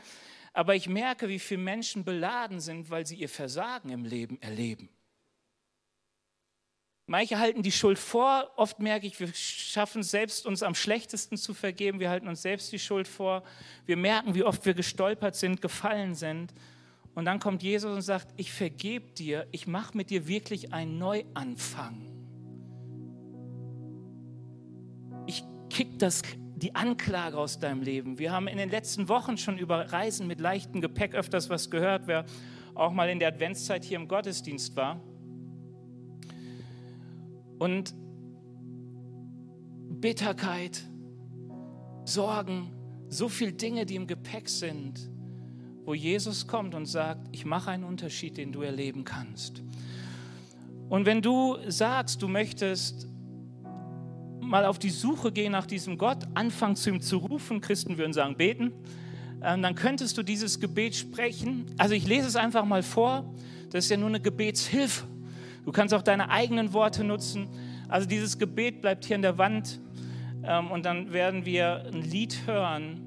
Aber 0.53 0.75
ich 0.75 0.89
merke, 0.89 1.29
wie 1.29 1.39
viele 1.39 1.63
Menschen 1.63 2.05
beladen 2.05 2.61
sind, 2.61 2.91
weil 2.91 3.07
sie 3.07 3.15
ihr 3.15 3.29
Versagen 3.29 3.89
im 3.91 4.05
Leben 4.05 4.43
erleben. 4.43 4.91
Manche 7.11 7.41
halten 7.41 7.65
die 7.65 7.73
Schuld 7.73 7.99
vor. 7.99 8.53
Oft 8.55 8.79
merke 8.79 9.05
ich, 9.05 9.19
wir 9.19 9.27
schaffen 9.35 10.03
es 10.03 10.13
selbst, 10.13 10.47
uns 10.47 10.63
am 10.63 10.77
schlechtesten 10.77 11.37
zu 11.37 11.55
vergeben. 11.55 11.99
Wir 11.99 12.09
halten 12.09 12.29
uns 12.29 12.41
selbst 12.41 12.71
die 12.71 12.79
Schuld 12.79 13.09
vor. 13.09 13.43
Wir 13.85 13.97
merken, 13.97 14.37
wie 14.37 14.45
oft 14.45 14.65
wir 14.65 14.75
gestolpert 14.75 15.35
sind, 15.35 15.61
gefallen 15.61 16.15
sind. 16.15 16.55
Und 17.17 17.25
dann 17.25 17.41
kommt 17.41 17.65
Jesus 17.65 17.93
und 17.93 18.03
sagt, 18.03 18.29
ich 18.37 18.53
vergebe 18.53 19.11
dir, 19.11 19.49
ich 19.51 19.67
mache 19.67 19.97
mit 19.97 20.11
dir 20.11 20.29
wirklich 20.29 20.73
einen 20.73 20.99
Neuanfang. 20.99 22.07
Ich 25.27 25.43
kick 25.69 25.99
das, 25.99 26.23
die 26.55 26.77
Anklage 26.77 27.39
aus 27.39 27.59
deinem 27.59 27.83
Leben. 27.83 28.21
Wir 28.21 28.31
haben 28.31 28.47
in 28.47 28.57
den 28.57 28.71
letzten 28.71 29.09
Wochen 29.09 29.37
schon 29.37 29.59
über 29.59 29.93
Reisen 29.93 30.29
mit 30.29 30.39
leichtem 30.39 30.81
Gepäck 30.81 31.17
öfters 31.17 31.51
was 31.51 31.73
gehört, 31.73 32.07
wer 32.07 32.25
auch 32.77 32.93
mal 32.93 33.11
in 33.11 33.19
der 33.19 33.27
Adventszeit 33.27 33.83
hier 33.83 33.99
im 33.99 34.07
Gottesdienst 34.07 34.77
war. 34.77 35.01
Und 37.61 37.95
Bitterkeit, 40.01 40.83
Sorgen, 42.05 42.73
so 43.09 43.29
viele 43.29 43.53
Dinge, 43.53 43.87
die 43.87 43.95
im 43.95 44.09
Gepäck 44.09 44.49
sind 44.49 45.09
wo 45.91 45.95
Jesus 45.95 46.47
kommt 46.47 46.77
und 46.77 46.87
sagt, 46.87 47.29
ich 47.33 47.45
mache 47.45 47.73
einen 47.73 47.83
Unterschied, 47.83 48.37
den 48.37 48.53
du 48.53 48.63
erleben 48.63 49.03
kannst. 49.03 49.63
Und 50.89 51.05
wenn 51.05 51.21
du 51.21 51.57
sagst, 51.67 52.23
du 52.23 52.29
möchtest 52.29 53.09
mal 54.41 54.65
auf 54.65 54.79
die 54.79 54.91
Suche 54.91 55.33
gehen 55.33 55.51
nach 55.51 55.67
diesem 55.67 55.99
Gott, 55.99 56.29
anfangen 56.35 56.77
zu 56.77 56.91
ihm 56.91 57.01
zu 57.01 57.17
rufen, 57.17 57.61
Christen 57.61 57.99
würden 57.99 58.13
sagen, 58.13 58.37
beten, 58.37 58.73
ähm, 59.43 59.63
dann 59.63 59.75
könntest 59.75 60.17
du 60.17 60.23
dieses 60.23 60.61
Gebet 60.61 60.95
sprechen. 60.95 61.67
Also 61.77 61.95
ich 61.95 62.07
lese 62.07 62.29
es 62.29 62.37
einfach 62.37 62.65
mal 62.65 62.85
vor, 62.85 63.33
das 63.71 63.87
ist 63.87 63.91
ja 63.91 63.97
nur 63.97 64.11
eine 64.11 64.21
Gebetshilfe. 64.21 65.07
Du 65.65 65.73
kannst 65.73 65.95
auch 65.95 66.03
deine 66.03 66.31
eigenen 66.31 66.73
Worte 66.73 67.05
nutzen. 67.05 67.49
Also 67.89 68.09
dieses 68.09 68.39
Gebet 68.39 68.81
bleibt 68.81 69.05
hier 69.05 69.17
an 69.17 69.23
der 69.23 69.39
Wand 69.39 69.81
ähm, 70.45 70.71
und 70.71 70.85
dann 70.85 71.13
werden 71.13 71.45
wir 71.45 71.85
ein 71.93 72.03
Lied 72.03 72.47
hören 72.47 73.01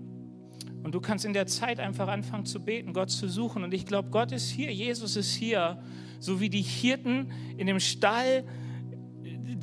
Und 0.83 0.93
du 0.93 0.99
kannst 0.99 1.25
in 1.25 1.33
der 1.33 1.47
Zeit 1.47 1.79
einfach 1.79 2.07
anfangen 2.07 2.45
zu 2.45 2.59
beten, 2.59 2.93
Gott 2.93 3.09
zu 3.09 3.29
suchen. 3.29 3.63
Und 3.63 3.73
ich 3.73 3.85
glaube, 3.85 4.09
Gott 4.09 4.31
ist 4.31 4.49
hier, 4.49 4.71
Jesus 4.73 5.15
ist 5.15 5.33
hier, 5.33 5.81
so 6.19 6.39
wie 6.39 6.49
die 6.49 6.61
Hirten 6.61 7.31
in 7.57 7.67
dem 7.67 7.79
Stall 7.79 8.43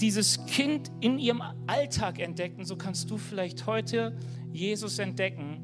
dieses 0.00 0.46
Kind 0.46 0.90
in 1.00 1.18
ihrem 1.18 1.42
Alltag 1.66 2.18
entdeckten, 2.18 2.64
so 2.64 2.76
kannst 2.76 3.10
du 3.10 3.18
vielleicht 3.18 3.66
heute 3.66 4.16
Jesus 4.52 4.98
entdecken 4.98 5.60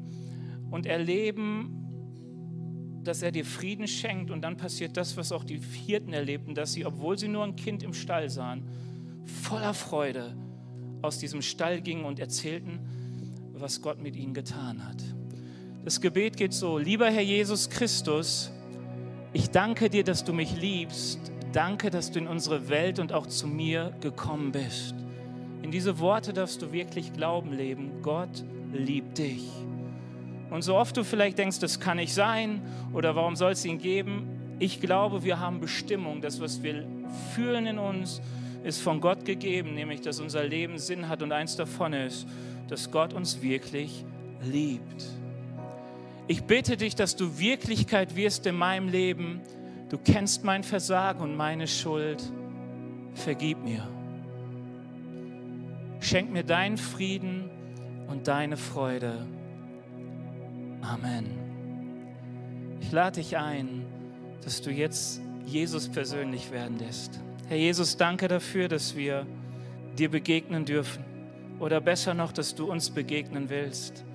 und 0.69 0.85
erleben, 0.85 1.76
dass 3.07 3.21
er 3.21 3.31
dir 3.31 3.45
Frieden 3.45 3.87
schenkt. 3.87 4.31
Und 4.31 4.41
dann 4.41 4.57
passiert 4.57 4.97
das, 4.97 5.17
was 5.17 5.31
auch 5.31 5.43
die 5.43 5.59
Hirten 5.59 6.13
erlebten, 6.13 6.55
dass 6.55 6.73
sie, 6.73 6.85
obwohl 6.85 7.17
sie 7.17 7.27
nur 7.27 7.43
ein 7.43 7.55
Kind 7.55 7.83
im 7.83 7.93
Stall 7.93 8.29
sahen, 8.29 8.67
voller 9.25 9.73
Freude 9.73 10.35
aus 11.01 11.19
diesem 11.19 11.41
Stall 11.41 11.81
gingen 11.81 12.05
und 12.05 12.19
erzählten, 12.19 12.79
was 13.53 13.81
Gott 13.81 14.01
mit 14.01 14.15
ihnen 14.15 14.33
getan 14.33 14.85
hat. 14.87 15.03
Das 15.83 16.01
Gebet 16.01 16.37
geht 16.37 16.53
so, 16.53 16.77
lieber 16.77 17.09
Herr 17.09 17.23
Jesus 17.23 17.69
Christus, 17.69 18.51
ich 19.33 19.49
danke 19.49 19.89
dir, 19.89 20.03
dass 20.03 20.23
du 20.23 20.33
mich 20.33 20.59
liebst. 20.59 21.19
Danke, 21.53 21.89
dass 21.89 22.11
du 22.11 22.19
in 22.19 22.27
unsere 22.27 22.69
Welt 22.69 22.99
und 22.99 23.13
auch 23.13 23.27
zu 23.27 23.47
mir 23.47 23.93
gekommen 24.01 24.51
bist. 24.51 24.95
In 25.61 25.71
diese 25.71 25.99
Worte 25.99 26.33
darfst 26.33 26.61
du 26.61 26.71
wirklich 26.71 27.13
Glauben 27.13 27.53
leben. 27.53 28.01
Gott 28.01 28.43
liebt 28.73 29.17
dich. 29.17 29.43
Und 30.49 30.61
so 30.61 30.75
oft 30.75 30.95
du 30.95 31.03
vielleicht 31.03 31.37
denkst, 31.37 31.59
das 31.59 31.79
kann 31.79 31.97
nicht 31.97 32.13
sein 32.13 32.61
oder 32.93 33.15
warum 33.15 33.35
soll 33.35 33.51
es 33.51 33.65
ihn 33.65 33.79
geben, 33.79 34.37
ich 34.59 34.81
glaube, 34.81 35.23
wir 35.23 35.39
haben 35.39 35.59
Bestimmung. 35.59 36.21
Das, 36.21 36.41
was 36.41 36.63
wir 36.63 36.85
fühlen 37.35 37.67
in 37.67 37.77
uns, 37.77 38.21
ist 38.63 38.81
von 38.81 39.01
Gott 39.01 39.23
gegeben, 39.23 39.75
nämlich 39.75 40.01
dass 40.01 40.19
unser 40.19 40.43
Leben 40.43 40.79
Sinn 40.79 41.09
hat 41.09 41.21
und 41.21 41.31
eins 41.31 41.55
davon 41.55 41.93
ist, 41.93 42.27
dass 42.67 42.91
Gott 42.91 43.13
uns 43.13 43.41
wirklich 43.41 44.03
liebt. 44.43 45.05
Ich 46.27 46.43
bitte 46.43 46.75
dich, 46.75 46.95
dass 46.95 47.15
du 47.15 47.39
Wirklichkeit 47.39 48.15
wirst 48.15 48.45
in 48.45 48.55
meinem 48.55 48.89
Leben. 48.89 49.41
Du 49.89 49.97
kennst 49.97 50.43
mein 50.43 50.63
Versagen 50.63 51.21
und 51.21 51.37
meine 51.37 51.67
Schuld. 51.67 52.21
Vergib 53.13 53.63
mir. 53.63 53.87
Schenk 56.01 56.31
mir 56.31 56.43
deinen 56.43 56.77
Frieden 56.77 57.49
und 58.07 58.27
deine 58.27 58.57
Freude. 58.57 59.25
Amen. 60.87 61.25
Ich 62.79 62.91
lade 62.93 63.19
dich 63.19 63.35
ein, 63.35 63.85
dass 64.43 64.61
du 64.61 64.71
jetzt 64.71 65.21
Jesus 65.45 65.89
persönlich 65.89 66.51
werden 66.51 66.79
lässt. 66.79 67.19
Herr 67.49 67.57
Jesus, 67.57 67.97
danke 67.97 68.29
dafür, 68.29 68.69
dass 68.69 68.95
wir 68.95 69.25
dir 69.97 70.09
begegnen 70.09 70.63
dürfen. 70.63 71.03
Oder 71.59 71.81
besser 71.81 72.13
noch, 72.13 72.31
dass 72.31 72.55
du 72.55 72.71
uns 72.71 72.89
begegnen 72.89 73.49
willst. 73.49 74.05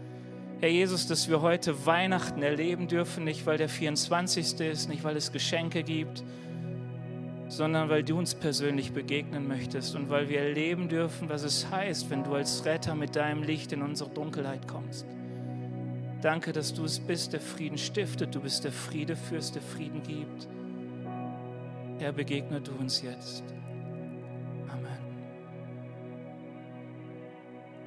Herr 0.60 0.70
Jesus, 0.70 1.06
dass 1.06 1.28
wir 1.28 1.42
heute 1.42 1.84
Weihnachten 1.84 2.42
erleben 2.42 2.88
dürfen, 2.88 3.24
nicht 3.24 3.44
weil 3.44 3.58
der 3.58 3.68
24. 3.68 4.60
ist, 4.60 4.88
nicht 4.88 5.04
weil 5.04 5.16
es 5.16 5.32
Geschenke 5.32 5.82
gibt, 5.82 6.22
sondern 7.48 7.90
weil 7.90 8.02
du 8.02 8.16
uns 8.16 8.34
persönlich 8.34 8.92
begegnen 8.92 9.46
möchtest 9.46 9.94
und 9.94 10.08
weil 10.08 10.30
wir 10.30 10.40
erleben 10.40 10.88
dürfen, 10.88 11.28
was 11.28 11.42
es 11.42 11.70
heißt, 11.70 12.08
wenn 12.08 12.24
du 12.24 12.34
als 12.34 12.64
Retter 12.64 12.94
mit 12.94 13.16
deinem 13.16 13.42
Licht 13.42 13.72
in 13.72 13.82
unsere 13.82 14.08
Dunkelheit 14.08 14.66
kommst. 14.66 15.04
Danke, 16.22 16.52
dass 16.52 16.72
du 16.72 16.84
es 16.84 17.00
bist, 17.00 17.32
der 17.32 17.40
Frieden 17.40 17.76
stiftet, 17.76 18.32
du 18.32 18.40
bist 18.40 18.62
der 18.62 18.70
Friedefürst, 18.70 19.56
der 19.56 19.62
Frieden 19.62 20.04
gibt. 20.04 20.48
Herr, 21.98 22.12
begegne 22.12 22.60
du 22.60 22.70
uns 22.72 23.02
jetzt. 23.02 23.42
Amen. 24.68 25.01